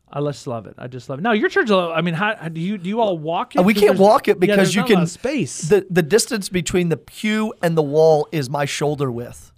I 0.09 0.21
just 0.21 0.47
love 0.47 0.67
it. 0.67 0.75
I 0.77 0.87
just 0.87 1.09
love 1.09 1.19
it. 1.19 1.21
Now 1.21 1.33
your 1.33 1.49
church, 1.49 1.69
I 1.69 1.99
mean, 2.01 2.13
how, 2.13 2.33
do 2.47 2.61
you 2.61 2.77
do 2.77 2.87
you 2.87 3.01
all 3.01 3.17
walk 3.17 3.55
it? 3.55 3.59
Uh, 3.59 3.63
we 3.63 3.73
can't 3.73 3.99
walk 3.99 4.27
it 4.29 4.39
because 4.39 4.55
there's 4.57 4.75
you 4.75 4.81
not 4.81 4.89
a 4.89 4.93
lot 4.93 4.99
can 5.01 5.07
space. 5.07 5.61
The 5.63 5.85
the 5.89 6.01
distance 6.01 6.47
between 6.49 6.89
the 6.89 6.97
pew 6.97 7.53
and 7.61 7.77
the 7.77 7.81
wall 7.81 8.27
is 8.31 8.49
my 8.49 8.63
shoulder 8.65 9.11
width. 9.11 9.51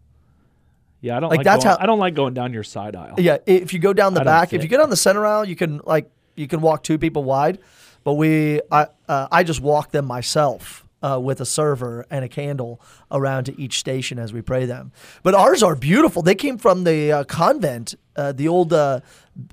yeah, 1.02 1.18
I 1.18 1.20
don't 1.20 1.30
like, 1.30 1.38
like, 1.40 1.46
that's 1.46 1.64
going, 1.64 1.78
how- 1.78 1.84
I 1.84 1.86
don't 1.86 2.00
like 2.00 2.16
going 2.16 2.34
down 2.34 2.52
your 2.54 2.64
side 2.64 2.96
aisle. 2.96 3.16
Yeah, 3.20 3.38
if 3.46 3.74
you 3.74 3.80
go 3.80 3.94
down 3.94 4.16
the 4.16 4.22
I 4.22 4.24
back, 4.24 4.54
if 4.54 4.64
you 4.64 4.70
go 4.70 4.78
down 4.78 4.90
the 4.90 4.98
center 4.98 5.24
aisle, 5.26 5.46
you 5.46 5.56
can 5.56 5.82
like 5.86 6.10
you 6.36 6.48
can 6.48 6.62
walk 6.62 6.84
two 6.84 6.98
people 6.98 7.24
wide. 7.24 7.60
But 8.04 8.14
we, 8.14 8.62
I, 8.72 8.88
uh, 9.08 9.28
I 9.32 9.44
just 9.44 9.62
walk 9.62 9.92
them 9.92 10.06
myself 10.06 10.86
uh, 11.02 11.20
with 11.22 11.42
a 11.42 11.46
server 11.46 12.06
and 12.10 12.26
a 12.26 12.30
candle 12.30 12.82
around 13.12 13.46
to 13.46 13.60
each 13.60 13.80
station 13.80 14.20
as 14.20 14.34
we 14.34 14.42
pray 14.42 14.66
them. 14.66 14.92
But 15.24 15.34
ours 15.34 15.64
are 15.64 15.76
beautiful. 15.76 16.22
They 16.22 16.36
came 16.36 16.58
from 16.58 16.84
the 16.84 17.12
uh, 17.12 17.24
convent, 17.26 17.96
uh, 18.16 18.32
the 18.32 18.48
old 18.48 18.74
uh, 18.74 19.02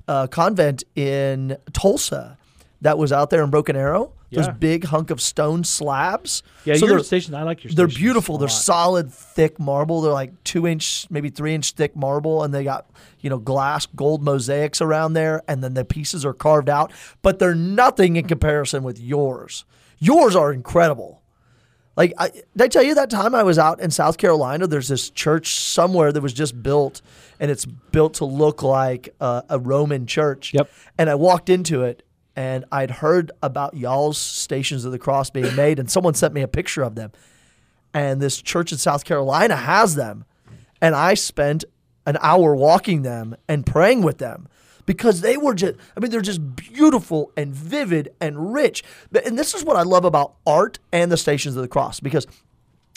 uh, 0.07 0.27
convent 0.27 0.83
in 0.95 1.57
Tulsa 1.73 2.37
that 2.81 2.97
was 2.97 3.11
out 3.11 3.29
there 3.29 3.43
in 3.43 3.49
Broken 3.49 3.75
Arrow. 3.75 4.13
Those 4.29 4.49
big 4.49 4.83
hunk 4.83 5.09
of 5.09 5.21
stone 5.21 5.63
slabs. 5.63 6.43
Yeah, 6.65 6.75
So 6.75 6.85
your 6.85 6.99
station. 6.99 7.33
I 7.33 7.43
like 7.43 7.63
your. 7.63 7.73
they're 7.73 7.87
beautiful. 7.87 8.37
They're 8.37 8.49
solid, 8.49 9.11
thick 9.13 9.57
marble. 9.57 10.01
They're 10.01 10.11
like 10.11 10.43
two 10.43 10.67
inch, 10.67 11.07
maybe 11.09 11.29
three 11.29 11.53
inch 11.53 11.71
thick 11.71 11.95
marble, 11.95 12.43
and 12.43 12.53
they 12.53 12.65
got 12.65 12.89
you 13.21 13.29
know 13.29 13.37
glass 13.37 13.85
gold 13.85 14.21
mosaics 14.21 14.81
around 14.81 15.13
there, 15.13 15.43
and 15.47 15.63
then 15.63 15.75
the 15.75 15.85
pieces 15.85 16.25
are 16.25 16.33
carved 16.33 16.69
out. 16.69 16.91
But 17.21 17.39
they're 17.39 17.55
nothing 17.55 18.17
in 18.17 18.27
comparison 18.27 18.83
with 18.83 18.99
yours. 18.99 19.63
Yours 19.97 20.35
are 20.35 20.51
incredible. 20.51 21.21
Like, 21.95 22.13
I, 22.19 22.29
did 22.29 22.45
I 22.61 22.67
tell 22.67 22.83
you 22.83 22.93
that 22.93 23.09
time 23.09 23.33
I 23.33 23.41
was 23.41 23.57
out 23.57 23.79
in 23.79 23.89
South 23.89 24.19
Carolina? 24.19 24.67
There's 24.67 24.87
this 24.87 25.09
church 25.09 25.55
somewhere 25.55 26.11
that 26.11 26.21
was 26.21 26.31
just 26.31 26.61
built, 26.61 27.01
and 27.39 27.49
it's 27.49 27.65
built 27.65 28.13
to 28.15 28.25
look 28.25 28.61
like 28.61 29.15
uh, 29.19 29.41
a 29.49 29.57
Roman 29.57 30.05
church. 30.05 30.53
Yep. 30.53 30.69
And 30.99 31.09
I 31.09 31.15
walked 31.15 31.49
into 31.49 31.81
it, 31.83 32.03
and 32.37 32.65
I'd 32.71 32.91
heard 32.91 33.31
about 33.41 33.75
y'all's 33.75 34.19
Stations 34.19 34.85
of 34.85 34.91
the 34.91 34.99
Cross 34.99 35.31
being 35.31 35.55
made, 35.55 35.79
and 35.79 35.89
someone 35.89 36.13
sent 36.13 36.35
me 36.35 36.41
a 36.41 36.47
picture 36.47 36.83
of 36.83 36.93
them. 36.93 37.11
And 37.95 38.21
this 38.21 38.39
church 38.39 38.71
in 38.71 38.77
South 38.77 39.03
Carolina 39.03 39.55
has 39.55 39.95
them. 39.95 40.23
And 40.79 40.93
I 40.93 41.15
spent 41.15 41.65
an 42.05 42.17
hour 42.21 42.55
walking 42.55 43.01
them 43.01 43.35
and 43.49 43.65
praying 43.65 44.03
with 44.03 44.19
them 44.19 44.47
because 44.85 45.21
they 45.21 45.35
were 45.35 45.55
just, 45.55 45.75
I 45.95 45.99
mean, 45.99 46.11
they're 46.11 46.21
just 46.21 46.55
beautiful 46.55 47.31
and 47.35 47.53
vivid 47.53 48.09
and 48.21 48.53
rich. 48.53 48.83
And 49.25 49.37
this 49.37 49.55
is 49.55 49.63
what 49.63 49.75
I 49.75 49.81
love 49.81 50.05
about 50.05 50.35
art 50.45 50.77
and 50.93 51.11
the 51.11 51.17
Stations 51.17 51.55
of 51.55 51.63
the 51.63 51.67
Cross 51.67 52.01
because 52.01 52.27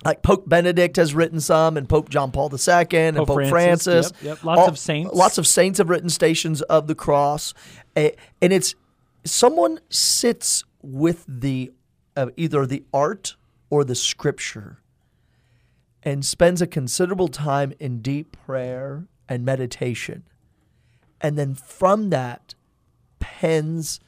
like 0.05 0.23
Pope 0.23 0.49
Benedict 0.49 0.97
has 0.97 1.15
written 1.15 1.41
some, 1.41 1.77
and 1.77 1.89
Pope 1.89 2.09
John 2.09 2.31
Paul 2.31 2.51
II, 2.51 2.87
and 2.93 3.17
Pope 3.19 3.29
Pope 3.29 3.47
Francis, 3.49 3.51
Francis. 3.51 4.13
yep, 4.23 4.37
yep. 4.37 4.45
Lots 4.45 4.69
of 4.69 4.79
saints. 4.79 5.15
Lots 5.15 5.39
of 5.39 5.47
saints 5.47 5.79
have 5.79 5.91
written 5.91 6.09
Stations 6.09 6.63
of 6.63 6.87
the 6.87 6.95
Cross, 6.95 7.53
and 7.95 8.15
it's 8.41 8.75
someone 9.25 9.81
sits 9.89 10.65
with 10.83 11.25
the 11.29 11.73
uh, 12.17 12.27
either 12.37 12.67
the 12.67 12.85
art 12.93 13.37
or 13.69 13.85
the 13.85 13.95
scripture, 13.95 14.81
and 16.03 16.25
spends 16.25 16.61
a 16.61 16.67
considerable 16.67 17.29
time 17.29 17.73
in 17.79 18.01
deep 18.01 18.37
prayer 18.45 19.07
and 19.29 19.45
meditation, 19.45 20.25
and 21.21 21.39
then 21.39 21.55
from 21.55 22.11
that 22.11 22.55
pens 23.21 24.01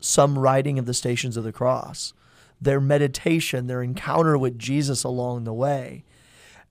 some 0.00 0.38
writing 0.38 0.78
of 0.78 0.86
the 0.86 0.94
Stations 0.94 1.36
of 1.36 1.44
the 1.44 1.52
Cross, 1.52 2.12
their 2.60 2.80
meditation, 2.80 3.66
their 3.66 3.82
encounter 3.82 4.38
with 4.38 4.58
Jesus 4.58 5.02
along 5.02 5.44
the 5.44 5.52
way. 5.52 6.04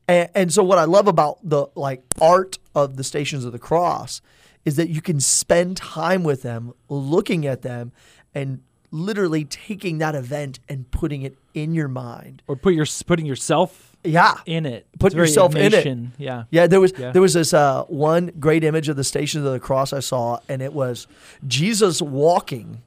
And, 0.08 0.30
and 0.34 0.54
so 0.54 0.64
what 0.64 0.78
I 0.78 0.86
love 0.86 1.08
about 1.08 1.40
the 1.44 1.68
like 1.76 2.04
art 2.22 2.58
of 2.74 2.96
the 2.96 3.04
Stations 3.04 3.44
of 3.44 3.52
the 3.52 3.60
Cross 3.60 4.22
is 4.68 4.76
that 4.76 4.90
you 4.90 5.02
can 5.02 5.18
spend 5.22 5.78
time 5.78 6.24
with 6.24 6.42
them, 6.42 6.74
looking 6.90 7.46
at 7.48 7.62
them, 7.62 7.94
and 8.36 8.60
literally 8.92 9.46
taking 9.46 9.98
that 10.00 10.14
event 10.14 10.60
and 10.68 10.92
putting 10.92 11.22
it 11.22 11.38
in 11.54 11.74
your 11.74 11.88
mind. 11.88 12.42
or 12.48 12.56
put 12.58 12.74
your 12.74 12.86
putting 13.06 13.26
yourself 13.26 13.96
Yeah. 14.04 14.36
in 14.46 14.66
it. 14.66 14.86
Put 15.00 15.08
It's 15.14 15.16
yourself 15.16 15.56
in 15.56 15.74
it. 15.74 16.10
Yeah. 16.18 16.44
Yeah, 16.52 16.68
there 16.68 16.82
was 16.82 16.92
Yeah. 16.98 17.12
there 17.14 17.22
was 17.22 17.34
this 17.34 17.54
uh, 17.54 17.84
one 17.86 18.32
great 18.40 18.64
image 18.66 18.90
of 18.90 18.98
the 18.98 19.04
Stations 19.06 19.46
of 19.46 19.54
the 19.54 19.60
Cross 19.60 19.94
I 19.94 20.02
saw, 20.02 20.40
and 20.50 20.62
it 20.62 20.74
was 20.74 21.08
Jesus 21.48 22.02
walking, 22.02 22.82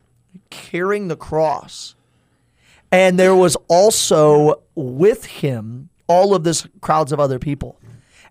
carrying 0.50 1.08
the 1.08 1.16
cross, 1.16 1.94
and 2.92 3.18
there 3.18 3.34
was 3.34 3.56
also 3.68 4.62
with 4.74 5.24
him 5.26 5.88
all 6.08 6.34
of 6.34 6.44
this 6.44 6.66
crowds 6.82 7.10
of 7.12 7.18
other 7.20 7.38
people, 7.38 7.78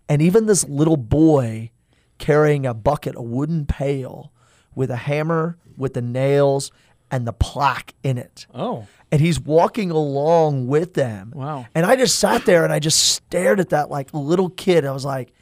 and 0.07 0.21
even 0.21 0.45
this 0.45 0.67
little 0.69 0.97
boy 0.97 1.71
carrying 2.19 2.65
a 2.65 2.73
bucket, 2.75 3.15
a 3.15 3.21
wooden 3.21 3.65
pail, 3.65 4.31
with 4.75 4.91
a 4.91 4.95
hammer, 4.97 5.57
with 5.75 5.93
the 5.95 6.01
nails 6.01 6.71
and 7.11 7.25
the 7.25 7.33
plaque 7.33 7.95
in 8.03 8.19
it 8.19 8.45
Oh. 8.53 8.85
and 9.11 9.19
he's 9.19 9.39
walking 9.39 9.89
along 9.89 10.67
with 10.67 10.93
them. 10.93 11.31
Wow. 11.35 11.65
And 11.73 11.83
I 11.85 11.95
just 11.95 12.19
sat 12.19 12.45
there 12.45 12.63
and 12.63 12.71
I 12.71 12.77
just 12.77 12.99
stared 12.99 13.59
at 13.59 13.69
that 13.69 13.89
like 13.89 14.13
little 14.13 14.49
kid. 14.51 14.85
I 14.85 14.91
was 14.91 15.05
like, 15.05 15.33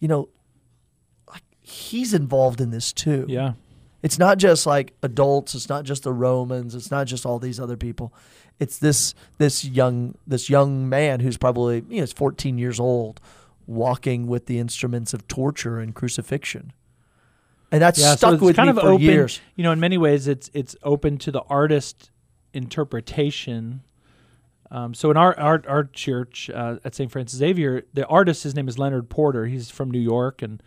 you 0.00 0.08
know, 0.08 0.28
like 1.30 1.44
he's 1.60 2.12
involved 2.12 2.60
in 2.60 2.70
this 2.70 2.92
too. 2.92 3.24
Yeah. 3.28 3.52
It's 4.02 4.18
not 4.18 4.38
just 4.38 4.66
like 4.66 4.92
adults, 5.02 5.54
it's 5.54 5.68
not 5.68 5.84
just 5.84 6.02
the 6.02 6.12
Romans, 6.12 6.74
it's 6.74 6.90
not 6.90 7.06
just 7.06 7.24
all 7.24 7.38
these 7.38 7.60
other 7.60 7.76
people. 7.76 8.12
It's 8.58 8.78
this 8.78 9.14
this 9.38 9.64
young 9.64 10.16
this 10.26 10.50
young 10.50 10.88
man 10.88 11.20
who's 11.20 11.36
probably, 11.36 11.84
you 11.88 11.98
know, 11.98 12.02
is 12.02 12.12
14 12.12 12.58
years 12.58 12.80
old 12.80 13.20
walking 13.66 14.26
with 14.26 14.46
the 14.46 14.58
instruments 14.58 15.14
of 15.14 15.26
torture 15.28 15.78
and 15.80 15.94
crucifixion. 15.94 16.72
And 17.72 17.80
that's 17.82 17.98
Yeah. 17.98 18.14
stuck 18.14 18.30
so 18.30 18.34
it's 18.34 18.42
with 18.42 18.56
kind 18.56 18.66
me 18.68 18.70
of 18.70 18.76
for 18.82 18.88
open. 18.92 19.02
years. 19.04 19.40
You 19.56 19.64
know, 19.64 19.72
in 19.72 19.80
many 19.80 19.98
ways, 19.98 20.28
it's 20.28 20.50
it's 20.54 20.76
open 20.82 21.18
to 21.18 21.32
the 21.32 21.42
artist 21.48 22.10
interpretation. 22.52 23.82
Um, 24.70 24.94
so 24.94 25.10
in 25.10 25.16
our 25.16 25.38
our, 25.38 25.62
our 25.68 25.84
church 25.84 26.50
uh, 26.50 26.76
at 26.84 26.94
St. 26.94 27.10
Francis 27.10 27.38
Xavier, 27.38 27.82
the 27.92 28.06
artist 28.06 28.42
his 28.42 28.54
name 28.54 28.68
is 28.68 28.78
Leonard 28.78 29.08
Porter. 29.08 29.46
He's 29.46 29.70
from 29.70 29.90
New 29.90 30.00
York, 30.00 30.42
and 30.42 30.62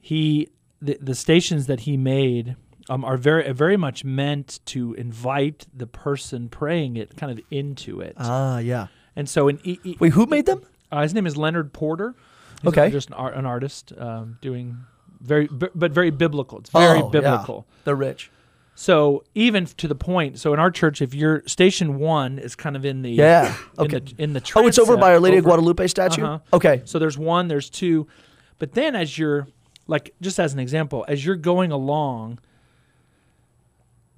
he 0.00 0.48
the, 0.82 0.98
the 1.00 1.14
stations 1.14 1.66
that 1.66 1.80
he 1.80 1.96
made 1.96 2.56
um, 2.88 3.04
are 3.04 3.16
very 3.16 3.50
very 3.52 3.76
much 3.76 4.04
meant 4.04 4.60
to 4.66 4.94
invite 4.94 5.66
the 5.74 5.86
person 5.86 6.48
praying 6.48 6.96
it 6.96 7.16
kind 7.16 7.32
of 7.36 7.44
into 7.50 8.00
it. 8.00 8.14
Ah, 8.18 8.58
yeah. 8.58 8.88
and 9.14 9.28
so 9.28 9.48
in 9.48 9.60
e- 9.64 9.78
e- 9.84 9.96
Wait, 10.00 10.12
who 10.12 10.26
made 10.26 10.46
them? 10.46 10.62
Uh, 10.92 11.02
his 11.02 11.14
name 11.14 11.26
is 11.26 11.36
Leonard 11.36 11.72
Porter. 11.72 12.14
He's 12.62 12.68
Okay. 12.68 12.90
just 12.90 13.08
an, 13.08 13.14
art, 13.14 13.34
an 13.34 13.44
artist 13.46 13.92
um, 13.98 14.38
doing 14.40 14.78
very 15.20 15.46
b- 15.46 15.68
but 15.74 15.92
very 15.92 16.10
biblical. 16.10 16.58
It's 16.58 16.70
very 16.70 17.00
Oh, 17.00 17.04
yeah. 17.04 17.10
biblical. 17.10 17.66
They're 17.84 17.94
rich. 17.96 18.30
So 18.74 19.24
even 19.34 19.64
to 19.66 19.88
the 19.88 19.94
point, 19.94 20.38
so 20.38 20.52
in 20.52 20.60
our 20.60 20.70
church, 20.70 21.00
if 21.00 21.14
your 21.14 21.42
station 21.46 21.98
one 21.98 22.38
is 22.38 22.54
kind 22.54 22.76
of 22.76 22.84
in 22.84 23.00
the 23.02 23.10
Yeah. 23.10 23.54
in 23.78 23.84
Okay. 23.84 23.98
the 24.00 24.14
in 24.22 24.32
the 24.34 24.52
Oh, 24.54 24.66
it's 24.66 24.78
over 24.78 24.96
by 24.98 25.12
Our 25.12 25.20
Lady 25.20 25.38
of 25.38 25.44
Guadalupe 25.44 25.86
statue? 25.86 26.22
Uh-huh. 26.24 26.38
Okay. 26.52 26.82
So 26.84 26.98
there's 26.98 27.16
one, 27.16 27.48
there's 27.48 27.70
two, 27.70 28.06
but 28.58 28.72
then 28.72 28.94
as 28.94 29.16
you're 29.18 29.48
like 29.86 30.14
just 30.20 30.38
as 30.38 30.52
an 30.52 30.58
example, 30.60 31.04
as 31.08 31.24
you're 31.24 31.36
going 31.36 31.72
along, 31.72 32.38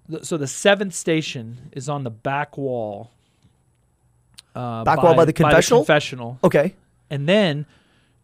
the, 0.08 0.24
so 0.24 0.36
the 0.36 0.46
seventh 0.46 0.94
station 0.94 1.70
is 1.72 1.88
on 1.88 2.02
the 2.04 2.10
back 2.10 2.56
wall. 2.58 3.12
Uh, 4.58 4.82
Back 4.84 5.02
wall 5.02 5.14
by 5.14 5.24
the 5.24 5.32
confessional? 5.32 5.80
confessional, 5.80 6.38
Okay. 6.42 6.74
and 7.10 7.28
then 7.28 7.64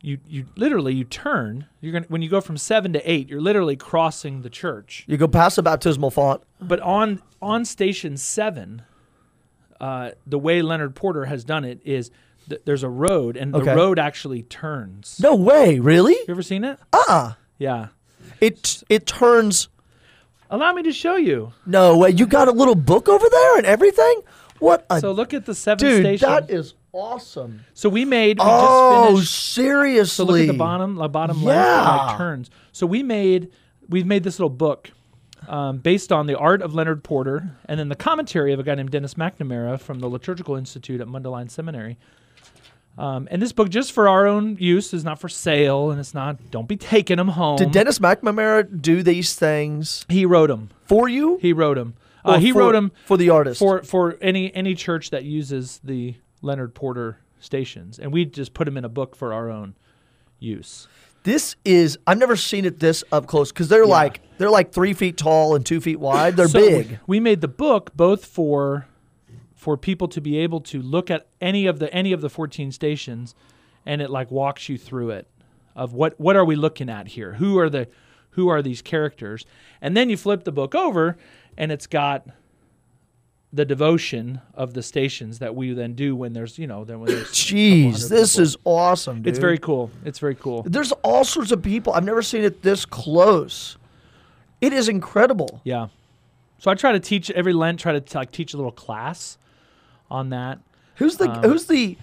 you 0.01 0.19
you 0.29 0.47
literally 0.57 0.93
you 0.95 1.05
turn. 1.05 1.67
You're 1.81 1.93
gonna 1.93 2.07
when 2.09 2.23
you 2.23 2.29
go 2.29 2.41
from 2.41 2.57
seven 2.57 2.93
to 2.95 3.11
eight, 3.11 3.29
you're 3.29 3.41
literally 3.41 3.77
crossing 3.77 4.43
the 4.43 4.51
church. 4.51 5.05
You 5.07 5.17
go 5.17 5.29
past 5.29 5.57
the 5.57 5.63
baptismal 5.63 6.11
font. 6.11 6.43
But 6.61 6.81
on 6.81 7.23
on 7.41 7.65
station 7.65 8.17
seven, 8.17 8.83
uh, 9.81 10.11
the 10.27 10.39
way 10.39 10.61
Leonard 10.63 10.95
Porter 10.95 11.27
has 11.27 11.45
done 11.45 11.65
it 11.65 11.81
is 11.85 12.11
th- 12.49 12.61
there's 12.65 12.83
a 12.83 12.89
road, 12.89 13.37
and 13.37 13.55
Okay. 13.55 13.67
the 13.71 13.77
road 13.77 13.99
actually 13.99 14.43
turns. 14.43 15.21
No 15.23 15.35
way, 15.37 15.79
really? 15.79 16.15
You 16.15 16.25
ever 16.31 16.43
seen 16.43 16.65
it? 16.65 16.79
Ah. 16.93 17.37
Yeah. 17.59 17.89
It 18.41 18.83
it 18.89 19.07
turns 19.07 19.69
Allow 20.51 20.73
me 20.73 20.83
to 20.83 20.93
show 20.93 21.17
you. 21.17 21.53
no 21.67 21.97
way. 21.97 22.11
You 22.11 22.27
got 22.27 22.49
a 22.49 22.53
little 22.53 22.75
book 22.75 23.09
over 23.09 23.27
there 23.31 23.57
and 23.59 23.67
everything? 23.67 24.21
What 24.65 24.87
a 24.91 25.01
So 25.01 25.13
look 25.13 25.35
at 25.35 25.47
the 25.47 25.55
seventh 25.55 25.81
dude, 25.81 26.03
station. 26.05 26.29
that 26.29 26.51
is 26.51 26.75
awesome. 26.93 27.61
so 27.75 27.89
we 27.89 28.05
made. 28.05 28.39
We 28.39 28.45
Oh, 28.47 29.17
just 29.17 29.33
finished. 29.33 29.55
seriously. 29.55 30.07
So 30.07 30.25
look 30.25 30.41
at 30.41 30.47
the 30.47 30.59
bottom, 30.59 30.95
the 30.97 31.09
bottom 31.09 31.43
left, 31.43 31.67
Yeah. 31.69 32.03
and 32.07 32.15
it 32.15 32.17
turns. 32.19 32.51
So 32.73 32.87
we 32.87 33.03
made 33.03 33.51
we've 33.89 34.07
made 34.07 34.25
this 34.25 34.39
little 34.39 34.49
book 34.51 34.91
um, 35.47 35.77
based 35.79 36.11
on 36.11 36.27
the 36.27 36.39
art 36.39 36.63
of 36.63 36.75
Leonard 36.75 37.05
Porter, 37.05 37.51
and 37.67 37.79
then 37.79 37.91
the 37.91 37.95
commentary 37.97 38.53
of 38.55 38.59
a 38.61 38.63
guy 38.63 38.75
named 38.75 38.91
Dennis 38.91 39.15
McNamara 39.15 39.79
from 39.79 39.99
the 40.01 40.09
Liturgical 40.09 40.57
Institute 40.57 41.01
at 41.03 41.07
Mundelein 41.07 41.51
Seminary. 41.51 41.99
Um, 42.97 43.27
and 43.31 43.43
this 43.43 43.53
book, 43.53 43.69
just 43.71 43.91
for 43.93 44.09
our 44.09 44.25
own 44.27 44.57
use, 44.61 44.95
is 44.95 45.05
not 45.05 45.19
for 45.21 45.29
sale, 45.29 45.91
and 45.91 45.99
it's 46.01 46.15
not. 46.15 46.51
Don't 46.53 46.69
be 46.69 46.77
taking 46.77 47.17
them 47.19 47.29
home. 47.29 47.57
Did 47.57 47.73
Dennis 47.73 47.99
McNamara 47.99 48.81
do 48.81 49.03
these 49.03 49.35
things 49.35 50.07
he 50.09 50.25
wrote 50.25 50.47
them. 50.47 50.71
for 50.87 51.09
you? 51.09 51.39
He 51.43 51.53
wrote 51.53 51.75
them. 51.75 51.95
Uh, 52.25 52.39
he 52.39 52.53
for- 52.53 52.59
wrote 52.61 52.73
them 52.73 52.93
for 53.05 53.17
the 53.17 53.31
artist. 53.31 53.59
for 53.59 53.83
for 53.83 54.17
any 54.21 54.55
any 54.55 54.75
church 54.75 55.11
that 55.11 55.25
uses 55.25 55.81
the 55.85 56.15
Leonard 56.43 56.75
Porter 56.75 57.19
stations, 57.41 57.99
and 57.99 58.13
we 58.13 58.25
just 58.25 58.55
put 58.55 58.65
them 58.65 58.77
in 58.77 58.85
a 58.85 58.89
book 58.89 59.15
for 59.17 59.33
our 59.33 59.51
own 59.51 59.75
use. 60.39 60.89
This 61.25 61.57
is 61.65 61.99
I've 62.07 62.19
never 62.19 62.37
seen 62.37 62.65
it 62.65 62.81
this 62.81 63.03
up 63.11 63.27
close 63.27 63.51
because 63.51 63.69
they're 63.69 63.87
like 63.87 64.21
they're 64.39 64.51
like 64.51 64.73
three 64.73 64.93
feet 64.93 65.17
tall 65.17 65.55
and 65.55 65.65
two 65.65 65.81
feet 65.81 65.99
wide. 66.01 66.37
They're 66.37 66.49
So 66.49 66.59
big. 66.61 66.99
We 67.07 67.19
made 67.21 67.41
the 67.41 67.49
book 67.49 67.91
both 67.97 68.25
for 68.27 68.87
for 69.55 69.77
people 69.79 70.09
to 70.09 70.21
be 70.21 70.37
able 70.39 70.61
to 70.61 70.83
look 70.83 71.11
at 71.11 71.27
any 71.41 71.67
of 71.67 71.79
the 71.79 71.93
any 71.95 72.13
of 72.13 72.21
the 72.21 72.29
14 72.29 72.71
stations 72.73 73.35
and 73.87 74.03
it 74.03 74.11
like 74.11 74.31
walks 74.31 74.69
you 74.69 74.77
through 74.77 75.11
it 75.11 75.27
of 75.75 75.95
what 75.95 76.19
what 76.21 76.37
are 76.37 76.45
we 76.45 76.57
looking 76.57 76.91
at 76.91 77.09
here? 77.09 77.35
Who 77.35 77.59
are 77.59 77.71
the 77.71 77.89
who 78.33 78.49
are 78.49 78.61
these 78.61 78.83
characters? 78.83 79.47
And 79.81 79.97
then 79.97 80.11
you 80.11 80.19
flip 80.19 80.45
the 80.45 80.53
book 80.53 80.75
over 80.75 81.17
and 81.57 81.71
it's 81.73 81.87
got 81.87 82.27
the 83.53 83.65
devotion 83.65 84.41
of 84.55 84.75
the 84.75 84.83
stations 84.83 85.39
that 85.39 85.55
we 85.55 85.73
then 85.73 85.95
do 85.95 86.17
when 86.17 86.33
there's, 86.33 86.59
you 86.59 86.67
know, 86.67 86.85
then 86.85 86.99
when 87.01 87.09
there's 87.11 87.29
Jeez, 87.33 88.09
this 88.09 88.33
people. 88.35 88.43
is 88.43 88.57
awesome. 88.65 89.19
Dude. 89.19 89.29
It's 89.29 89.39
very 89.39 89.59
cool. 89.59 89.91
It's 90.05 90.19
very 90.19 90.35
cool. 90.35 90.63
There's 90.65 90.91
all 91.03 91.25
sorts 91.25 91.53
of 91.53 91.63
people. 91.63 91.93
I've 91.93 92.05
never 92.05 92.23
seen 92.23 92.43
it 92.43 92.63
this 92.63 92.85
close. 92.85 93.77
It 94.61 94.73
is 94.73 94.89
incredible. 94.89 95.61
Yeah. 95.63 95.89
So 96.59 96.71
I 96.71 96.75
try 96.75 96.93
to 96.93 97.01
teach 97.01 97.31
every 97.31 97.53
Lent, 97.53 97.79
try 97.79 97.99
to 97.99 98.19
like 98.19 98.33
teach 98.33 98.55
a 98.55 98.57
little 98.57 98.73
class 98.73 99.39
on 100.11 100.31
that. 100.31 100.59
Who's 100.97 101.17
the 101.17 101.31
Um, 101.31 101.43
who's 101.43 101.67
the 101.67 101.97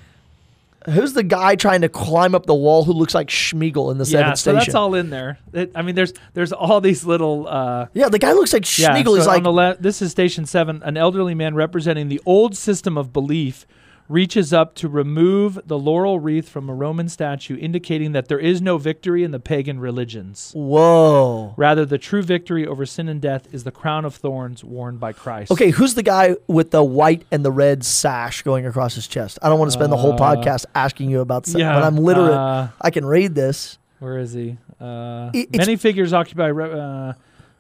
who's 0.90 1.14
the 1.14 1.24
guy 1.24 1.56
trying 1.56 1.82
to 1.82 1.90
climb 1.90 2.34
up 2.34 2.46
the 2.46 2.56
wall 2.56 2.84
who 2.84 2.94
looks 2.94 3.14
like 3.14 3.28
Sméagol 3.28 3.92
in 3.92 3.98
the 3.98 4.06
yeah, 4.06 4.20
seventh 4.34 4.38
so 4.38 4.52
station? 4.52 4.56
that's 4.58 4.76
all 4.76 4.96
in 4.96 5.10
there. 5.10 5.38
It, 5.54 5.72
I 5.76 5.82
mean, 5.82 5.96
there's 5.96 6.14
there's 6.34 6.52
all 6.54 6.82
these 6.82 7.06
little. 7.06 7.48
Uh, 7.48 7.88
yeah, 7.94 8.10
the 8.10 8.20
guy 8.20 8.34
looks 8.34 8.54
like 8.54 8.66
yeah, 8.78 8.90
Sméagol. 8.90 9.06
so 9.06 9.16
He's 9.16 9.28
like 9.28 9.38
on 9.38 9.44
the 9.44 9.52
le- 9.52 9.78
this 9.80 10.02
is 10.02 10.12
station 10.12 10.46
seven. 10.46 10.82
An 10.84 10.98
elderly 10.98 11.36
man 11.36 11.56
representing 11.56 12.08
the 12.08 12.22
old 12.26 12.56
system 12.56 12.98
of 12.98 13.14
belief 13.14 13.66
reaches 14.12 14.52
up 14.52 14.76
to 14.76 14.90
remove 14.90 15.60
the 15.66 15.80
laurel 15.80 16.20
wreath 16.20 16.50
from 16.50 16.70
a 16.70 16.74
Roman 16.74 17.08
statue, 17.10 17.58
indicating 17.58 18.12
that 18.12 18.28
there 18.28 18.40
is 18.40 18.62
no 18.62 18.78
victory 18.78 19.24
in 19.24 19.32
the 19.32 19.40
pagan 19.40 19.80
religions. 19.80 20.52
whoa. 20.56 21.54
Rather, 21.58 21.86
the 21.86 21.98
true 21.98 22.22
victory 22.22 22.66
over 22.68 22.86
sin 22.86 23.08
and 23.08 23.22
death 23.22 23.48
is 23.54 23.64
the 23.64 23.72
crown 23.72 24.06
of 24.06 24.16
thorns 24.16 24.64
worn 24.64 24.98
by 24.98 25.14
Christ. 25.14 25.52
Okay, 25.52 25.70
who's 25.72 25.94
the 25.96 26.04
guy 26.04 26.36
with 26.48 26.72
the 26.72 26.84
white 26.84 27.24
and 27.32 27.46
the 27.46 27.52
red 27.52 27.84
sash 27.86 28.42
going 28.42 28.66
across 28.66 28.96
his 28.96 29.08
chest? 29.08 29.40
I 29.42 29.50
don't 29.50 29.60
want 29.60 29.70
to 29.72 29.74
spend 29.78 29.92
the 29.92 29.98
whole 29.98 30.14
Uh, 30.14 30.18
podcast 30.36 30.66
asking 30.76 31.10
you 31.10 31.22
about 31.22 31.46
that, 31.46 31.58
Yeah, 31.60 31.74
but 31.74 31.84
I'm 31.84 31.98
literate. 31.98 32.34
uh, 32.36 32.68
I 32.82 32.90
can 32.90 33.06
read 33.06 33.36
this. 33.36 33.78
Where 34.00 34.18
is 34.18 34.34
he? 34.34 34.58
Uh, 34.80 34.86
I- 34.86 35.32
it's- 35.34 35.58
many 35.66 35.76
figures 35.78 36.12
occupy 36.12 36.50
uh, 36.52 37.14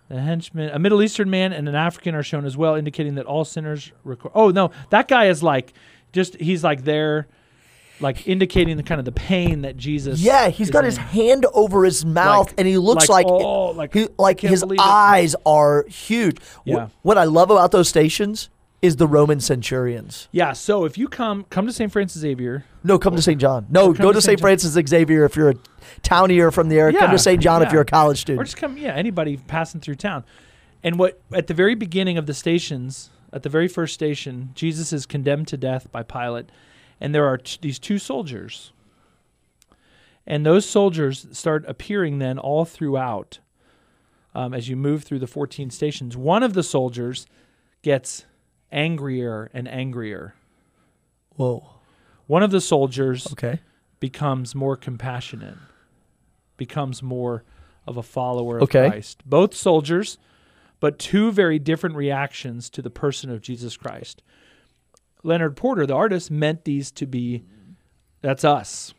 the 0.09 0.19
henchman. 0.19 0.71
A 0.73 0.79
Middle 0.79 1.01
Eastern 1.01 1.29
man 1.29 1.53
and 1.53 1.69
an 1.69 1.75
African 1.75 2.15
are 2.15 2.23
shown 2.23 2.45
as 2.45 2.57
well, 2.57 2.75
indicating 2.75 3.15
that 3.15 3.25
all 3.25 3.45
sinners. 3.45 3.91
Record- 4.03 4.31
oh 4.35 4.49
no, 4.49 4.71
that 4.89 5.07
guy 5.07 5.25
is 5.27 5.41
like, 5.43 5.71
just 6.13 6.35
he's 6.35 6.63
like 6.63 6.83
there, 6.83 7.27
like 7.99 8.27
indicating 8.27 8.77
the 8.77 8.83
kind 8.83 8.99
of 8.99 9.05
the 9.05 9.11
pain 9.11 9.61
that 9.61 9.77
Jesus. 9.77 10.19
Yeah, 10.21 10.49
he's 10.49 10.69
got 10.71 10.83
his 10.83 10.97
hand 10.97 11.45
over 11.53 11.83
his 11.85 12.03
mouth, 12.05 12.47
Like- 12.47 12.55
and 12.59 12.67
he 12.67 12.77
looks 12.77 13.09
like 13.09 13.25
like, 13.25 13.31
oh, 13.33 13.71
like, 13.71 13.93
he, 13.93 14.07
like 14.17 14.39
his 14.39 14.61
believe 14.61 14.79
it. 14.79 14.83
eyes 14.85 15.35
are 15.45 15.85
huge. 15.87 16.37
Yeah. 16.65 16.87
what 17.03 17.17
I 17.17 17.25
love 17.25 17.51
about 17.51 17.71
those 17.71 17.87
stations 17.89 18.49
is 18.81 18.95
the 18.95 19.05
Roman 19.05 19.39
centurions. 19.39 20.27
Yeah, 20.31 20.53
so 20.53 20.85
if 20.85 20.97
you 20.97 21.07
come 21.07 21.45
come 21.51 21.67
to 21.67 21.73
St. 21.73 21.91
Francis 21.91 22.19
Xavier, 22.21 22.65
No, 22.83 22.97
come 22.97 23.15
to 23.15 23.21
St. 23.21 23.39
John. 23.39 23.67
No, 23.69 23.93
go 23.93 24.07
to 24.11 24.13
to 24.13 24.21
St. 24.21 24.39
Francis 24.39 24.73
Xavier 24.89 25.23
if 25.23 25.35
you're 25.35 25.49
a 25.51 25.53
townie 25.53 26.39
townier 26.39 26.51
from 26.51 26.67
the 26.69 26.79
area. 26.79 26.93
Yeah, 26.93 26.99
Come 27.01 27.11
to 27.11 27.19
St. 27.19 27.39
John 27.41 27.61
if 27.61 27.71
you're 27.71 27.81
a 27.81 27.85
college 27.85 28.19
student. 28.21 28.41
or 28.41 28.45
just 28.45 28.57
come, 28.57 28.77
yeah, 28.77 28.93
anybody 28.95 29.37
passing 29.37 29.81
through 29.81 29.95
town. 29.95 30.23
And 30.83 30.97
what 30.97 31.21
at 31.31 31.45
the 31.45 31.53
very 31.53 31.75
beginning 31.75 32.17
of 32.17 32.25
the 32.25 32.33
stations, 32.33 33.11
at 33.33 33.43
the 33.43 33.49
very 33.49 33.67
first 33.67 33.93
station, 33.93 34.51
Jesus 34.55 34.91
is 34.91 35.05
condemned 35.05 35.47
to 35.49 35.57
death 35.57 35.91
by 35.91 36.03
Pilate, 36.03 36.49
and 36.99 37.13
there 37.15 37.25
are 37.25 37.37
t- 37.37 37.57
these 37.61 37.79
two 37.79 37.97
soldiers. 37.97 38.71
And 40.27 40.45
those 40.45 40.65
soldiers 40.65 41.27
start 41.31 41.65
appearing 41.67 42.19
then 42.19 42.37
all 42.37 42.65
throughout 42.65 43.39
um, 44.35 44.53
as 44.53 44.69
you 44.69 44.75
move 44.75 45.03
through 45.03 45.19
the 45.19 45.27
14 45.27 45.69
stations. 45.71 46.15
One 46.15 46.43
of 46.43 46.53
the 46.53 46.63
soldiers 46.63 47.25
gets 47.81 48.25
angrier 48.71 49.49
and 49.53 49.67
angrier. 49.67 50.35
Whoa. 51.35 51.69
One 52.27 52.43
of 52.43 52.51
the 52.51 52.61
soldiers 52.61 53.27
Okay. 53.33 53.59
becomes 53.99 54.53
more 54.55 54.77
compassionate, 54.77 55.57
becomes 56.55 57.01
more 57.03 57.43
of 57.87 57.97
a 57.97 58.03
follower 58.03 58.57
of 58.57 58.63
Okay. 58.63 58.89
Christ. 58.89 59.23
Both 59.25 59.53
soldiers, 59.55 60.17
but 60.81 60.99
two 60.99 61.31
very 61.31 61.57
different 61.59 61.95
reactions 61.95 62.69
to 62.71 62.81
the 62.81 62.89
person 62.89 63.29
of 63.29 63.41
Jesus 63.41 63.77
Christ. 63.77 64.21
Leonard 65.23 65.55
Porter, 65.55 65.85
the 65.85 65.95
artist, 65.95 66.29
meant 66.29 66.65
these 66.65 66.91
to 66.91 67.05
be 67.05 67.45
that's 68.21 68.43
us, 68.43 68.93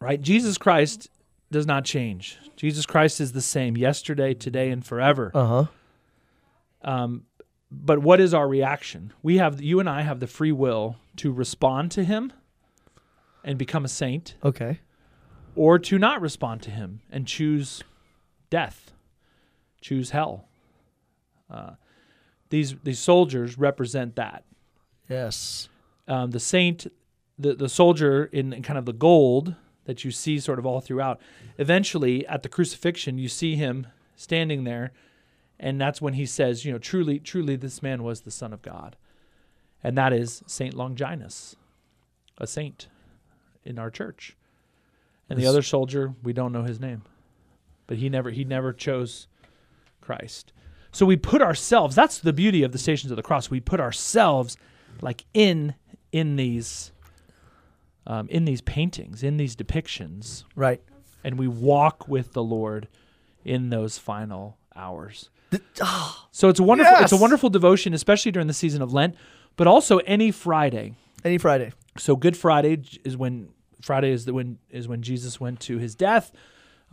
right? 0.00 0.20
Jesus 0.20 0.58
Christ 0.58 1.08
does 1.52 1.66
not 1.66 1.84
change. 1.84 2.38
Jesus 2.56 2.84
Christ 2.86 3.20
is 3.20 3.32
the 3.32 3.40
same 3.40 3.76
yesterday, 3.76 4.34
today, 4.34 4.70
and 4.70 4.84
forever. 4.84 5.30
Uh 5.32 5.46
huh. 5.46 5.64
Um, 6.82 7.24
but 7.70 8.00
what 8.00 8.20
is 8.20 8.32
our 8.34 8.48
reaction? 8.48 9.12
We 9.22 9.36
have 9.38 9.60
you 9.60 9.78
and 9.80 9.88
I 9.88 10.02
have 10.02 10.20
the 10.20 10.26
free 10.26 10.52
will 10.52 10.96
to 11.16 11.32
respond 11.32 11.90
to 11.92 12.04
him 12.04 12.32
and 13.44 13.58
become 13.58 13.84
a 13.84 13.88
saint 13.88 14.34
Okay. 14.44 14.80
or 15.54 15.78
to 15.78 15.98
not 15.98 16.20
respond 16.20 16.62
to 16.62 16.70
him 16.70 17.00
and 17.10 17.26
choose 17.26 17.82
death, 18.50 18.92
choose 19.80 20.10
hell. 20.10 20.48
Uh, 21.50 21.72
these 22.50 22.76
these 22.82 22.98
soldiers 22.98 23.58
represent 23.58 24.16
that. 24.16 24.44
Yes. 25.08 25.68
Um, 26.08 26.30
the 26.30 26.40
saint, 26.40 26.86
the 27.38 27.54
the 27.54 27.68
soldier 27.68 28.24
in, 28.26 28.52
in 28.52 28.62
kind 28.62 28.78
of 28.78 28.86
the 28.86 28.92
gold 28.92 29.54
that 29.84 30.04
you 30.04 30.10
see 30.10 30.38
sort 30.38 30.58
of 30.58 30.66
all 30.66 30.80
throughout. 30.80 31.20
Eventually, 31.58 32.26
at 32.26 32.42
the 32.42 32.48
crucifixion, 32.48 33.18
you 33.18 33.28
see 33.28 33.54
him 33.54 33.86
standing 34.16 34.64
there, 34.64 34.92
and 35.58 35.80
that's 35.80 36.02
when 36.02 36.14
he 36.14 36.26
says, 36.26 36.64
you 36.64 36.72
know, 36.72 36.78
truly, 36.78 37.18
truly, 37.18 37.56
this 37.56 37.82
man 37.82 38.02
was 38.02 38.22
the 38.22 38.30
Son 38.30 38.52
of 38.52 38.62
God, 38.62 38.96
and 39.82 39.96
that 39.96 40.12
is 40.12 40.42
Saint 40.46 40.74
Longinus, 40.74 41.56
a 42.38 42.46
saint 42.46 42.88
in 43.64 43.78
our 43.78 43.90
church. 43.90 44.36
And 45.28 45.38
the 45.38 45.46
other 45.46 45.62
soldier, 45.62 46.14
we 46.22 46.32
don't 46.32 46.52
know 46.52 46.62
his 46.62 46.78
name, 46.78 47.02
but 47.86 47.96
he 47.96 48.08
never 48.08 48.30
he 48.30 48.44
never 48.44 48.72
chose 48.72 49.26
Christ. 50.00 50.52
So 50.96 51.04
we 51.04 51.16
put 51.18 51.42
ourselves. 51.42 51.94
That's 51.94 52.18
the 52.20 52.32
beauty 52.32 52.62
of 52.62 52.72
the 52.72 52.78
Stations 52.78 53.10
of 53.10 53.16
the 53.16 53.22
Cross. 53.22 53.50
We 53.50 53.60
put 53.60 53.80
ourselves 53.80 54.56
like 55.02 55.26
in 55.34 55.74
in 56.10 56.36
these 56.36 56.90
um, 58.06 58.28
in 58.30 58.46
these 58.46 58.62
paintings, 58.62 59.22
in 59.22 59.36
these 59.36 59.54
depictions, 59.54 60.44
Right. 60.54 60.80
and 61.22 61.38
we 61.38 61.48
walk 61.48 62.08
with 62.08 62.32
the 62.32 62.42
Lord 62.42 62.88
in 63.44 63.68
those 63.68 63.98
final 63.98 64.56
hours. 64.74 65.28
Th- 65.50 65.62
ah, 65.82 66.28
So 66.30 66.48
it's 66.48 66.60
a 66.60 66.62
wonderful 66.62 66.94
it's 67.00 67.12
a 67.12 67.16
wonderful 67.18 67.50
devotion, 67.50 67.92
especially 67.92 68.32
during 68.32 68.46
the 68.48 68.54
season 68.54 68.80
of 68.80 68.92
Lent, 68.94 69.16
but 69.56 69.66
also 69.66 69.98
any 69.98 70.30
Friday. 70.30 70.94
any 71.24 71.36
Friday. 71.36 71.72
So 71.98 72.16
Good 72.16 72.38
Friday 72.38 72.80
is 73.04 73.18
when 73.18 73.50
Friday 73.82 74.12
is 74.12 74.24
the 74.24 74.32
when 74.32 74.58
is 74.70 74.88
when 74.88 75.02
Jesus 75.02 75.38
went 75.40 75.60
to 75.60 75.76
his 75.76 75.94
death. 75.94 76.32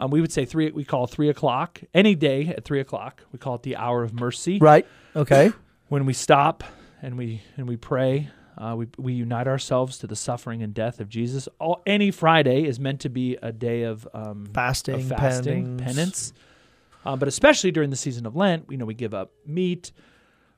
Um, 0.03 0.11
we 0.11 0.19
would 0.19 0.33
say 0.33 0.43
three. 0.43 0.69
We 0.71 0.83
call 0.83 1.07
three 1.07 1.29
o'clock 1.29 1.79
any 1.93 2.13
day 2.13 2.47
at 2.47 2.65
three 2.65 2.81
o'clock. 2.81 3.23
We 3.31 3.39
call 3.39 3.55
it 3.55 3.63
the 3.63 3.77
hour 3.77 4.03
of 4.03 4.13
mercy. 4.19 4.57
Right. 4.59 4.85
Okay. 5.15 5.53
When 5.87 6.05
we 6.05 6.11
stop 6.11 6.63
and 7.01 7.17
we 7.17 7.41
and 7.55 7.69
we 7.69 7.77
pray, 7.77 8.29
uh, 8.57 8.75
we 8.77 8.87
we 8.97 9.13
unite 9.13 9.47
ourselves 9.47 9.97
to 9.99 10.07
the 10.07 10.15
suffering 10.17 10.61
and 10.61 10.73
death 10.73 10.99
of 10.99 11.07
Jesus. 11.07 11.47
All 11.57 11.81
any 11.85 12.11
Friday 12.11 12.65
is 12.65 12.81
meant 12.81 12.99
to 13.01 13.09
be 13.09 13.37
a 13.41 13.53
day 13.53 13.83
of 13.83 14.05
um, 14.13 14.45
Fasting, 14.53 14.95
of 14.95 15.07
fasting, 15.07 15.77
penance. 15.77 15.95
penance. 15.95 16.33
Uh, 17.05 17.15
but 17.15 17.29
especially 17.29 17.71
during 17.71 17.89
the 17.89 17.95
season 17.95 18.25
of 18.25 18.35
Lent, 18.35 18.65
you 18.69 18.75
know, 18.77 18.85
we 18.85 18.93
give 18.93 19.13
up 19.13 19.31
meat, 19.45 19.93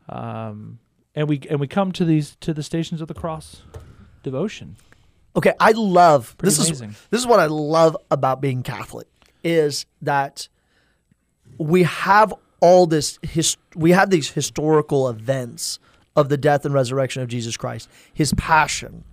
um, 0.09 0.79
and 1.13 1.29
we 1.29 1.39
and 1.51 1.59
we 1.59 1.67
come 1.67 1.91
to 1.91 2.05
these 2.05 2.35
to 2.41 2.51
the 2.51 2.63
stations 2.63 2.99
of 2.99 3.07
the 3.07 3.13
cross 3.13 3.61
devotion. 4.23 4.75
Okay, 5.35 5.53
I 5.59 5.71
love 5.71 6.35
Pretty 6.37 6.55
this 6.55 6.65
amazing. 6.67 6.89
is 6.91 7.07
this 7.11 7.21
is 7.21 7.27
what 7.27 7.39
I 7.39 7.45
love 7.45 7.95
about 8.09 8.41
being 8.41 8.63
Catholic 8.63 9.07
is 9.45 9.85
that 10.01 10.49
we 11.57 11.83
have 11.83 12.33
all 12.59 12.87
this 12.87 13.19
his, 13.21 13.55
we 13.75 13.91
have 13.91 14.09
these 14.09 14.31
historical 14.31 15.07
events 15.07 15.79
of 16.15 16.29
the 16.29 16.37
death 16.37 16.65
and 16.65 16.73
resurrection 16.73 17.21
of 17.21 17.29
Jesus 17.29 17.55
Christ, 17.55 17.89
his 18.13 18.33
passion. 18.33 19.05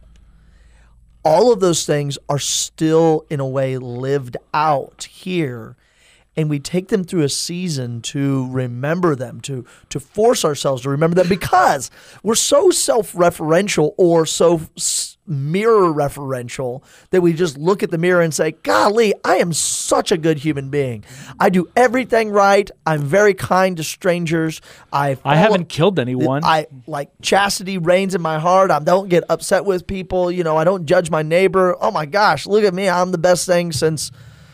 All 1.24 1.52
of 1.52 1.60
those 1.60 1.86
things 1.86 2.18
are 2.28 2.38
still 2.38 3.24
in 3.30 3.38
a 3.38 3.46
way 3.46 3.78
lived 3.78 4.36
out 4.52 5.04
here 5.04 5.76
and 6.36 6.48
we 6.48 6.58
take 6.58 6.88
them 6.88 7.04
through 7.04 7.22
a 7.22 7.28
season 7.28 8.00
to 8.00 8.48
remember 8.50 9.14
them 9.14 9.40
to 9.42 9.64
to 9.90 10.00
force 10.00 10.44
ourselves 10.44 10.82
to 10.82 10.88
remember 10.90 11.14
them 11.14 11.28
because 11.28 11.90
we're 12.22 12.34
so 12.34 12.70
self-referential 12.70 13.92
or 13.96 14.24
so 14.26 14.60
s- 14.76 15.16
mirror 15.26 15.92
referential 15.92 16.82
that 17.10 17.20
we 17.20 17.32
just 17.32 17.56
look 17.56 17.82
at 17.82 17.90
the 17.90 17.98
mirror 17.98 18.20
and 18.20 18.34
say 18.34 18.50
golly 18.62 19.14
i 19.24 19.36
am 19.36 19.52
such 19.52 20.10
a 20.10 20.16
good 20.16 20.38
human 20.38 20.68
being 20.68 21.04
i 21.38 21.48
do 21.48 21.68
everything 21.76 22.30
right 22.30 22.70
i'm 22.86 23.02
very 23.02 23.34
kind 23.34 23.76
to 23.76 23.84
strangers 23.84 24.60
i 24.92 25.16
I 25.24 25.36
haven't 25.36 25.68
killed 25.68 25.98
anyone. 25.98 26.42
I 26.44 26.66
like 26.86 27.10
chastity 27.22 27.78
reigns 27.78 28.14
in 28.14 28.22
my 28.22 28.38
heart. 28.38 28.70
I 28.70 28.78
don't 28.80 29.08
get 29.08 29.24
upset 29.28 29.64
with 29.64 29.86
people. 29.86 30.30
You 30.30 30.42
know, 30.44 30.56
I 30.56 30.64
don't 30.64 30.86
judge 30.86 31.10
my 31.10 31.22
neighbor. 31.22 31.76
Oh 31.80 31.90
my 31.90 32.06
gosh, 32.06 32.46
look 32.46 32.64
at 32.64 32.74
me. 32.74 32.88
I'm 32.88 33.12
the 33.12 33.18
best 33.18 33.46
thing 33.46 33.72
since 33.72 34.10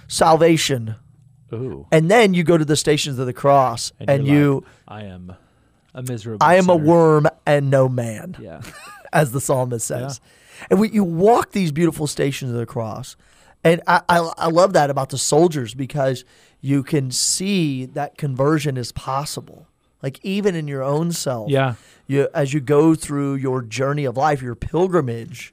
salvation, 0.09 0.95
Ooh. 1.53 1.87
and 1.91 2.11
then 2.11 2.35
you 2.35 2.45
go 2.45 2.59
to 2.59 2.65
the 2.65 2.77
stations 2.77 3.19
of 3.19 3.27
the 3.27 3.33
cross, 3.33 3.93
and, 4.01 4.27
you're 4.27 4.37
you, 4.37 4.55
like, 4.87 5.03
I 5.03 5.03
am 5.05 5.35
a 5.95 6.03
miserable. 6.03 6.47
I 6.47 6.57
am 6.57 6.69
a 6.69 6.77
worm 6.77 7.27
and 7.47 7.71
no 7.71 7.89
man. 7.89 8.37
Yeah. 8.41 8.63
as 9.13 9.33
the 9.33 9.41
psalmist 9.41 9.87
says. 9.87 10.21
And 10.71 10.81
we, 10.81 10.91
you 10.91 11.05
walk 11.05 11.53
these 11.53 11.73
beautiful 11.73 12.07
stations 12.07 12.53
of 12.53 12.59
the 12.59 12.67
cross. 12.67 13.17
And 13.65 13.83
I, 13.87 14.03
I, 14.09 14.33
I 14.37 14.49
love 14.49 14.73
that 14.73 14.91
about 14.91 15.11
the 15.11 15.19
soldiers 15.19 15.75
because 15.75 16.25
you 16.61 16.83
can 16.83 17.11
see 17.11 17.87
that 17.87 18.19
conversion 18.19 18.77
is 18.77 18.93
possible. 18.93 19.67
Like 20.03 20.21
even 20.25 20.55
in 20.55 20.69
your 20.69 20.83
own 20.83 21.13
self. 21.13 21.51
Yeah. 21.51 21.75
You, 22.07 22.29
as 22.33 22.55
you 22.55 22.61
go 22.61 22.95
through 22.95 23.35
your 23.35 23.63
journey 23.63 24.05
of 24.05 24.17
life, 24.17 24.41
your 24.43 24.55
pilgrimage 24.55 25.53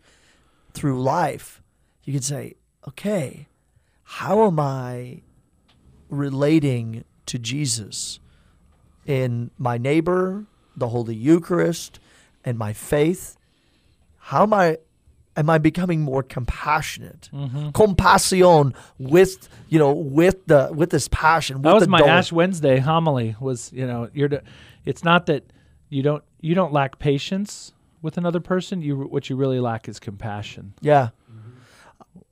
through 0.73 1.01
life, 1.01 1.61
you 2.03 2.13
can 2.13 2.21
say, 2.21 2.55
okay, 2.87 3.47
how 4.03 4.45
am 4.45 4.59
I 4.59 5.21
relating 6.09 7.03
to 7.25 7.39
Jesus 7.39 8.19
in 9.05 9.51
my 9.57 9.77
neighbor, 9.77 10.45
the 10.75 10.89
Holy 10.89 11.15
Eucharist, 11.15 11.99
and 12.43 12.57
my 12.57 12.73
faith? 12.73 13.37
How 14.17 14.43
am 14.43 14.53
I 14.53 14.77
am 15.37 15.49
I 15.49 15.57
becoming 15.57 16.01
more 16.01 16.23
compassionate? 16.23 17.29
Mm-hmm. 17.33 17.71
Compassion 17.71 18.73
with 18.97 19.49
you 19.69 19.79
know 19.79 19.91
with 19.91 20.45
the 20.47 20.69
with 20.73 20.89
this 20.89 21.07
passion. 21.09 21.61
That 21.61 21.73
with 21.73 21.81
was 21.81 21.83
the 21.83 21.91
my 21.91 21.99
dole. 21.99 22.09
Ash 22.09 22.31
Wednesday 22.31 22.79
homily. 22.79 23.35
Was 23.39 23.71
you 23.73 23.85
know 23.85 24.09
you're. 24.13 24.29
To, 24.29 24.41
it's 24.85 25.03
not 25.03 25.25
that 25.27 25.51
you 25.89 26.03
don't 26.03 26.23
you 26.41 26.55
don't 26.55 26.73
lack 26.73 26.99
patience 26.99 27.73
with 28.01 28.17
another 28.17 28.39
person. 28.39 28.81
You 28.81 28.97
what 28.97 29.29
you 29.29 29.35
really 29.35 29.59
lack 29.59 29.87
is 29.87 29.99
compassion. 29.99 30.73
Yeah. 30.81 31.09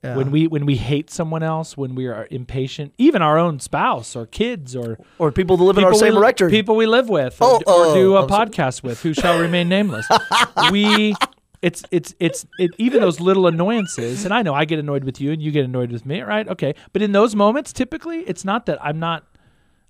Yeah. 0.02 0.16
When 0.16 0.30
we 0.30 0.46
when 0.46 0.66
we 0.66 0.76
hate 0.76 1.10
someone 1.10 1.42
else, 1.42 1.76
when 1.78 1.94
we 1.94 2.06
are 2.06 2.28
impatient, 2.30 2.92
even 2.98 3.22
our 3.22 3.38
own 3.38 3.58
spouse 3.60 4.14
or 4.14 4.26
kids 4.26 4.76
or 4.76 4.98
or 5.18 5.32
people 5.32 5.56
that 5.56 5.64
live 5.64 5.78
in 5.78 5.84
our 5.84 5.94
same 5.94 6.14
we, 6.14 6.20
rectory. 6.20 6.50
people 6.50 6.76
we 6.76 6.86
live 6.86 7.08
with 7.08 7.38
Oh, 7.40 7.60
or, 7.66 7.86
or 7.86 7.94
do 7.94 8.14
oh, 8.14 8.18
a 8.18 8.22
I'm 8.24 8.28
sorry. 8.28 8.48
podcast 8.50 8.82
with, 8.82 9.00
who 9.02 9.14
shall 9.14 9.38
remain 9.40 9.68
nameless. 9.70 10.06
we, 10.70 11.14
it's 11.62 11.82
it's 11.90 12.14
it's 12.20 12.44
it, 12.58 12.72
even 12.76 13.00
those 13.00 13.18
little 13.18 13.46
annoyances, 13.46 14.26
and 14.26 14.34
I 14.34 14.42
know 14.42 14.52
I 14.54 14.66
get 14.66 14.78
annoyed 14.78 15.04
with 15.04 15.20
you, 15.22 15.32
and 15.32 15.40
you 15.42 15.50
get 15.50 15.64
annoyed 15.64 15.90
with 15.90 16.04
me, 16.04 16.20
right? 16.20 16.46
Okay, 16.48 16.74
but 16.92 17.00
in 17.00 17.12
those 17.12 17.34
moments, 17.34 17.72
typically, 17.72 18.18
it's 18.20 18.44
not 18.44 18.66
that 18.66 18.78
I'm 18.84 18.98
not, 18.98 19.24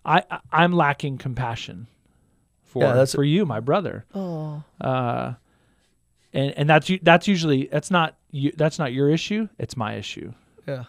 I 0.05 0.23
I- 0.31 0.39
I'm 0.53 0.73
lacking 0.73 1.19
compassion 1.19 1.89
for 2.63 2.83
Yeah, 2.83 2.89
that's- 2.91 3.15
for 3.15 3.25
you, 3.25 3.45
my 3.45 3.59
brother. 3.59 4.05
oh. 4.15 4.63
Uh, 4.81 5.35
and 6.35 6.53
and 6.59 6.69
that's 6.69 6.91
that's 7.03 7.27
usually 7.27 7.69
that's 7.73 7.91
not 7.91 8.17
you 8.31 8.53
that's 8.57 8.79
not 8.79 8.93
your 8.93 9.09
issue. 9.09 9.49
It's 9.59 9.77
my 9.77 9.95
issue 9.95 10.33
Yeah. 10.67 10.85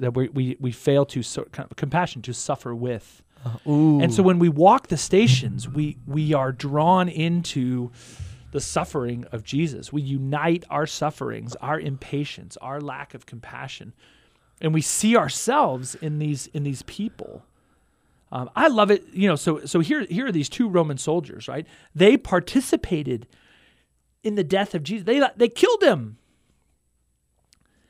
that 0.00 0.14
we 0.14 0.28
we 0.30 0.56
we 0.58 0.72
fail 0.72 1.04
to 1.06 1.22
so, 1.22 1.44
kind 1.52 1.68
of 1.70 1.76
compassion 1.76 2.22
to 2.22 2.32
suffer 2.34 2.74
with. 2.74 3.22
Ooh. 3.68 4.00
And 4.00 4.12
so 4.12 4.22
when 4.22 4.40
we 4.40 4.48
walk 4.48 4.88
the 4.88 4.96
stations, 4.96 5.68
we 5.68 5.96
we 6.06 6.34
are 6.34 6.50
drawn 6.50 7.08
into 7.08 7.90
the 8.50 8.60
suffering 8.60 9.24
of 9.30 9.44
Jesus. 9.44 9.92
We 9.92 10.02
unite 10.02 10.64
our 10.70 10.86
sufferings, 10.86 11.54
our 11.56 11.78
impatience, 11.78 12.56
our 12.56 12.80
lack 12.80 13.14
of 13.14 13.26
compassion, 13.26 13.92
and 14.60 14.74
we 14.74 14.80
see 14.80 15.16
ourselves 15.16 15.94
in 15.96 16.18
these 16.18 16.48
in 16.48 16.64
these 16.64 16.82
people. 16.82 17.44
Um, 18.32 18.50
I 18.56 18.68
love 18.68 18.90
it. 18.90 19.04
You 19.12 19.28
know, 19.28 19.36
so 19.36 19.64
so 19.66 19.80
here 19.80 20.04
here 20.06 20.26
are 20.26 20.32
these 20.32 20.48
two 20.48 20.68
Roman 20.68 20.98
soldiers, 20.98 21.46
right? 21.48 21.66
They 21.94 22.16
participated 22.16 23.26
in 24.22 24.34
the 24.34 24.44
death 24.44 24.74
of 24.74 24.82
Jesus. 24.82 25.04
They 25.06 25.22
they 25.36 25.48
killed 25.48 25.82
him, 25.82 26.18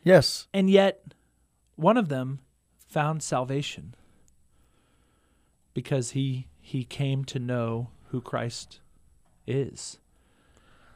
yes. 0.04 0.46
and 0.52 0.70
yet 0.70 1.14
one 1.76 1.96
of 1.96 2.08
them 2.08 2.40
found 2.86 3.22
salvation 3.22 3.94
because 5.74 6.10
he 6.10 6.48
he 6.60 6.84
came 6.84 7.24
to 7.26 7.38
know 7.38 7.88
who 8.10 8.20
Christ 8.20 8.80
is. 9.46 9.98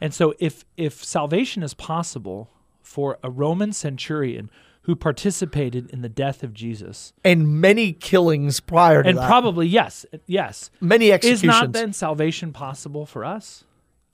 And 0.01 0.13
so 0.13 0.35
if 0.39 0.65
if 0.77 1.05
salvation 1.05 1.63
is 1.63 1.75
possible 1.75 2.51
for 2.83 3.19
a 3.23 3.31
Roman 3.31 3.73
centurion 3.73 4.51
who 4.83 4.97
participated 4.97 5.89
in 5.91 6.03
the 6.03 6.09
death 6.09 6.43
of 6.43 6.53
Jesus, 6.53 7.13
And 7.23 7.61
many 7.61 7.93
killings 7.93 8.59
prior 8.59 9.05
to 9.05 9.09
and 9.09 9.17
that. 9.19 9.29
probably 9.29 9.69
yes, 9.69 10.05
yes, 10.27 10.71
many 10.81 11.13
executions. 11.13 11.43
is 11.45 11.47
not 11.47 11.73
then 11.73 11.93
salvation 11.93 12.53
possible 12.53 13.07
for 13.07 13.25
us? 13.25 13.63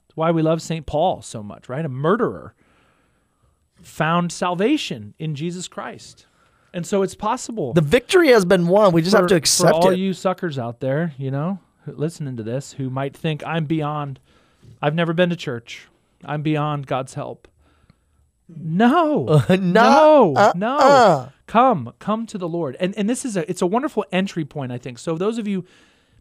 That's 0.09 0.17
why 0.17 0.31
we 0.31 0.41
love 0.41 0.59
St. 0.59 0.87
Paul 0.87 1.21
so 1.21 1.43
much, 1.43 1.69
right? 1.69 1.85
A 1.85 1.89
murderer 1.89 2.55
found 3.79 4.31
salvation 4.31 5.13
in 5.19 5.35
Jesus 5.35 5.67
Christ. 5.67 6.25
And 6.73 6.85
so 6.85 7.03
it's 7.03 7.13
possible. 7.13 7.73
the 7.73 7.81
victory 7.81 8.29
has 8.29 8.43
been 8.43 8.67
won. 8.67 8.91
We 8.91 9.03
just 9.03 9.15
have 9.15 9.27
to 9.27 9.35
accept 9.35 9.69
for 9.69 9.75
all 9.75 9.89
it. 9.91 9.99
you 9.99 10.13
suckers 10.13 10.57
out 10.57 10.79
there, 10.79 11.13
you 11.17 11.29
know, 11.29 11.59
listening 11.85 12.37
to 12.37 12.43
this, 12.43 12.73
who 12.73 12.89
might 12.89 13.15
think 13.15 13.45
I'm 13.45 13.65
beyond, 13.65 14.19
I've 14.81 14.95
never 14.95 15.13
been 15.13 15.29
to 15.29 15.35
church, 15.35 15.87
I'm 16.25 16.41
beyond 16.41 16.87
God's 16.87 17.13
help. 17.13 17.47
No, 18.47 19.43
no, 19.49 19.57
no, 19.59 20.33
uh, 20.35 20.53
no. 20.55 20.77
uh. 20.77 21.29
Come, 21.45 21.93
come 21.99 22.25
to 22.27 22.37
the 22.39 22.49
Lord, 22.49 22.75
and 22.79 22.95
and 22.97 23.07
this 23.07 23.25
is 23.25 23.37
a 23.37 23.47
it's 23.49 23.61
a 23.61 23.67
wonderful 23.67 24.05
entry 24.11 24.43
point, 24.43 24.71
I 24.71 24.79
think. 24.79 24.97
So 24.97 25.15
those 25.15 25.37
of 25.37 25.47
you 25.47 25.65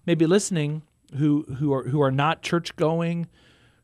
maybe 0.05 0.27
listening 0.27 0.83
who 1.17 1.45
who 1.59 1.73
are 1.73 1.85
who 1.85 2.01
are 2.03 2.11
not 2.11 2.43
church 2.43 2.77
going, 2.77 3.29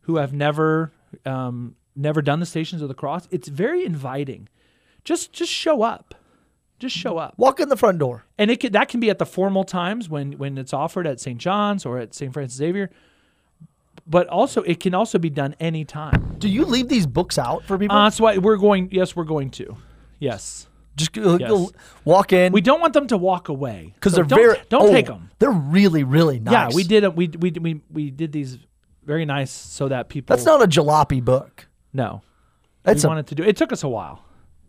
who 0.04 0.16
have 0.16 0.32
never 0.32 0.92
um, 1.26 1.76
never 1.96 2.22
done 2.22 2.40
the 2.40 2.46
Stations 2.46 2.82
of 2.82 2.88
the 2.88 2.94
Cross, 2.94 3.28
it's 3.30 3.48
very 3.48 3.84
inviting. 3.84 4.48
Just 5.04 5.32
just 5.32 5.52
show 5.52 5.82
up, 5.82 6.14
just 6.78 6.96
show 6.96 7.18
up 7.18 7.34
Walk 7.36 7.60
in 7.60 7.68
the 7.68 7.76
front 7.76 7.98
door. 7.98 8.24
and 8.38 8.50
it 8.50 8.60
could, 8.60 8.72
that 8.72 8.88
can 8.88 9.00
be 9.00 9.10
at 9.10 9.18
the 9.18 9.26
formal 9.26 9.64
times 9.64 10.08
when 10.08 10.32
when 10.32 10.56
it's 10.58 10.72
offered 10.72 11.06
at 11.06 11.20
St. 11.20 11.38
John's 11.38 11.84
or 11.84 11.98
at 11.98 12.14
St. 12.14 12.32
Francis 12.32 12.56
Xavier. 12.56 12.90
But 14.06 14.26
also, 14.28 14.62
it 14.62 14.80
can 14.80 14.92
also 14.92 15.18
be 15.18 15.30
done 15.30 15.54
anytime. 15.60 16.36
Do 16.38 16.48
you 16.48 16.64
leave 16.64 16.88
these 16.88 17.06
books 17.06 17.38
out 17.38 17.64
for 17.64 17.78
people? 17.78 17.96
Uh, 17.96 18.04
that's 18.04 18.20
why 18.20 18.36
we're 18.38 18.56
going. 18.56 18.88
Yes, 18.92 19.16
we're 19.16 19.24
going 19.24 19.50
to. 19.52 19.76
Yes, 20.18 20.68
just 20.96 21.12
go, 21.12 21.38
yes. 21.38 21.48
go 21.48 21.70
walk 22.04 22.32
in 22.32 22.52
we 22.52 22.60
don't 22.60 22.80
want 22.80 22.92
them 22.92 23.06
to 23.08 23.16
walk 23.16 23.48
away 23.48 23.92
because 23.94 24.12
So 24.12 24.16
they're 24.16 24.24
don't, 24.24 24.38
very. 24.38 24.58
Don't 24.68 24.90
take 24.90 25.06
them. 25.06 25.30
They're 25.38 25.50
really, 25.50 26.04
really 26.04 26.38
nice. 26.38 26.52
Yeah, 26.52 26.76
we 26.76 26.84
did. 26.84 27.04
A, 27.04 27.10
we 27.10 27.28
we 27.28 27.50
we 27.50 27.80
we 27.90 28.10
did 28.10 28.32
these 28.32 28.58
very 29.06 29.24
nice 29.24 29.50
so 29.50 29.88
that 29.88 30.08
people. 30.08 30.34
That's 30.34 30.46
not 30.46 30.62
a 30.62 30.66
jalopy 30.66 31.22
book. 31.24 31.66
no. 31.92 32.22
That's 32.82 33.02
we 33.02 33.06
a. 33.06 33.08
wanted 33.08 33.26
to 33.28 33.34
do. 33.34 33.42
It 33.42 33.56
took 33.56 33.72
us 33.72 33.82
a 33.82 33.88
while. 33.88 34.22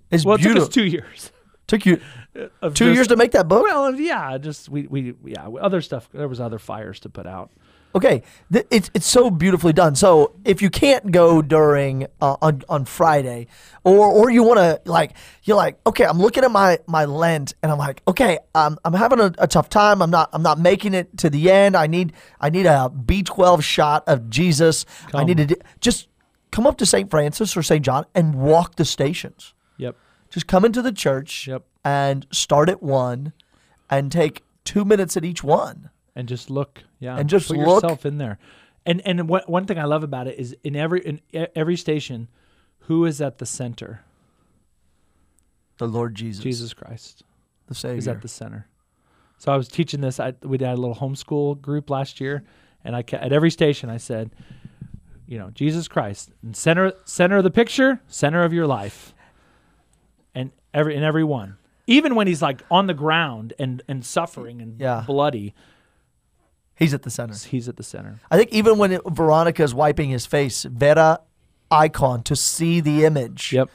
It's 0.09 0.23
Well, 0.23 0.35
it 0.35 0.41
took 0.41 0.55
us 0.55 0.69
two 0.69 0.85
years. 0.85 1.31
Took 1.67 1.85
you 1.85 1.97
two 2.35 2.49
just- 2.69 2.81
years 2.81 3.07
to 3.09 3.17
make 3.17 3.31
that 3.31 3.47
book. 3.49 3.63
Well, 3.63 3.93
yeah, 3.95 4.37
just 4.37 4.69
we 4.69 4.87
we 4.87 5.15
yeah 5.25 5.47
other 5.47 5.81
stuff. 5.81 6.07
There 6.13 6.27
was 6.29 6.39
other 6.39 6.57
fires 6.59 6.99
to 7.01 7.09
put 7.09 7.25
out. 7.27 7.51
Okay, 7.95 8.23
Th- 8.51 8.67
it's 8.69 8.91
it's 8.93 9.07
so 9.07 9.31
beautifully 9.31 9.71
done. 9.71 9.95
So 9.95 10.35
if 10.43 10.61
you 10.61 10.69
can't 10.69 11.13
go 11.13 11.41
during 11.41 12.07
uh, 12.21 12.35
on 12.41 12.61
on 12.67 12.83
Friday, 12.83 13.47
or 13.85 14.07
or 14.11 14.29
you 14.29 14.43
want 14.43 14.57
to 14.59 14.81
like 14.83 15.13
you're 15.43 15.55
like 15.55 15.79
okay, 15.87 16.03
I'm 16.05 16.19
looking 16.19 16.43
at 16.43 16.51
my 16.51 16.77
my 16.87 17.05
Lent 17.05 17.53
and 17.63 17.71
I'm 17.71 17.77
like 17.77 18.01
okay, 18.05 18.39
um, 18.53 18.77
I'm 18.83 18.91
having 18.91 19.21
a, 19.21 19.33
a 19.37 19.47
tough 19.47 19.69
time. 19.69 20.01
I'm 20.01 20.09
not 20.11 20.29
I'm 20.33 20.43
not 20.43 20.59
making 20.59 20.93
it 20.93 21.17
to 21.19 21.29
the 21.29 21.49
end. 21.49 21.77
I 21.77 21.87
need 21.87 22.11
I 22.41 22.49
need 22.49 22.65
a 22.65 22.91
B12 22.93 23.61
shot 23.63 24.03
of 24.07 24.29
Jesus. 24.29 24.85
I 25.13 25.23
need 25.23 25.37
to 25.37 25.55
just 25.79 26.09
come 26.51 26.67
up 26.67 26.77
to 26.79 26.85
St. 26.85 27.09
Francis 27.09 27.55
or 27.55 27.63
St. 27.63 27.83
John 27.83 28.05
and 28.13 28.35
walk 28.35 28.75
the 28.75 28.83
stations. 28.85 29.53
Yep. 29.77 29.95
Just 30.29 30.47
come 30.47 30.65
into 30.65 30.81
the 30.81 30.91
church 30.91 31.47
Yep. 31.47 31.63
and 31.85 32.27
start 32.31 32.67
at 32.67 32.83
one, 32.83 33.31
and 33.89 34.11
take 34.11 34.43
two 34.65 34.83
minutes 34.83 35.15
at 35.15 35.23
each 35.23 35.45
one. 35.45 35.89
And 36.15 36.27
just 36.27 36.49
look 36.49 36.83
yeah 36.99 37.17
And 37.17 37.29
just 37.29 37.47
put 37.47 37.57
look. 37.57 37.67
yourself 37.83 38.05
in 38.05 38.17
there. 38.17 38.37
And 38.85 39.01
and 39.05 39.27
one, 39.27 39.41
one 39.47 39.65
thing 39.65 39.77
i 39.79 39.83
love 39.85 40.03
about 40.03 40.27
it 40.27 40.37
is 40.39 40.55
in 40.63 40.75
every 40.75 41.01
in 41.05 41.19
every 41.55 41.75
station 41.75 42.27
who 42.81 43.05
is 43.05 43.19
at 43.21 43.39
the 43.39 43.45
center? 43.45 44.01
The 45.77 45.87
Lord 45.87 46.15
Jesus, 46.15 46.43
jesus 46.43 46.73
christ. 46.73 47.23
The 47.67 47.75
Savior. 47.75 47.97
is 47.97 48.07
at 48.07 48.21
the 48.21 48.27
center. 48.27 48.67
So 49.37 49.51
i 49.51 49.57
was 49.57 49.67
teaching 49.67 50.01
this. 50.01 50.19
I, 50.19 50.33
we 50.43 50.57
had 50.57 50.77
a 50.77 50.81
little 50.81 50.95
homeschool 50.95 51.61
group 51.61 51.89
last 51.89 52.21
year 52.21 52.43
and 52.83 52.95
i 52.95 53.03
at 53.11 53.33
every 53.33 53.49
station 53.51 53.89
i 53.89 53.97
said 53.97 54.29
you 55.27 55.39
know 55.39 55.49
jesus 55.49 55.87
christ 55.87 56.29
and 56.43 56.55
center 56.55 56.93
center 57.05 57.37
of 57.37 57.43
the 57.43 57.49
picture 57.51 57.99
center 58.07 58.43
of 58.43 58.53
your 58.53 58.67
life. 58.67 59.13
And 60.33 60.51
every 60.73 60.95
in 60.95 61.03
every 61.03 61.23
one. 61.23 61.57
Even 61.87 62.15
when 62.15 62.27
he's 62.27 62.41
like 62.41 62.61
on 62.71 62.87
the 62.87 62.93
ground 62.93 63.53
and 63.59 63.81
and 63.87 64.05
suffering 64.05 64.61
and 64.61 64.79
Yeah. 64.79 65.03
bloody 65.07 65.53
He's 66.75 66.93
at 66.93 67.03
the 67.03 67.09
center. 67.09 67.33
he's 67.33 67.69
at 67.69 67.77
the 67.77 67.83
center 67.83 68.19
I 68.29 68.37
think 68.37 68.51
even 68.51 68.77
when 68.77 68.91
it, 68.91 69.01
Veronica's 69.07 69.73
wiping 69.73 70.09
his 70.09 70.25
face, 70.25 70.63
Vera 70.63 71.21
icon 71.71 72.23
to 72.23 72.35
see 72.35 72.79
the 72.79 73.05
image. 73.05 73.53
yep 73.53 73.69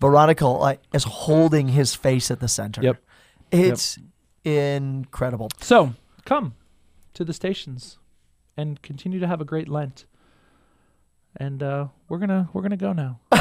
Veronica 0.00 0.46
like, 0.46 0.80
is 0.92 1.04
holding 1.04 1.68
his 1.68 1.94
face 1.94 2.30
at 2.30 2.40
the 2.40 2.48
center. 2.48 2.82
Yep. 2.82 3.02
It's 3.50 3.98
incredible. 4.44 5.48
So 5.60 5.94
come 6.24 6.54
to 7.14 7.24
the 7.24 7.32
stations 7.32 7.98
and 8.56 8.80
continue 8.82 9.18
to 9.20 9.26
have 9.26 9.40
a 9.40 9.44
great 9.44 9.68
Lent. 9.68 10.04
And 11.36 11.62
uh, 11.62 11.88
we're 12.08 12.18
gonna 12.18 12.48
we're 12.52 12.62
gonna 12.62 12.76
go 12.76 12.92
now. 12.92 13.20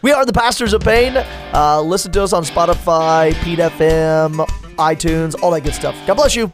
We 0.00 0.10
are 0.10 0.24
the 0.24 0.32
Pastors 0.32 0.72
of 0.72 0.82
Pain. 0.82 1.16
Uh, 1.16 1.80
listen 1.80 2.10
to 2.12 2.22
us 2.22 2.32
on 2.32 2.44
Spotify, 2.44 3.34
Pete 3.44 3.60
FM, 3.60 4.44
iTunes, 4.76 5.40
all 5.40 5.52
that 5.52 5.62
good 5.62 5.74
stuff. 5.74 5.96
God 6.06 6.14
bless 6.14 6.34
you. 6.34 6.52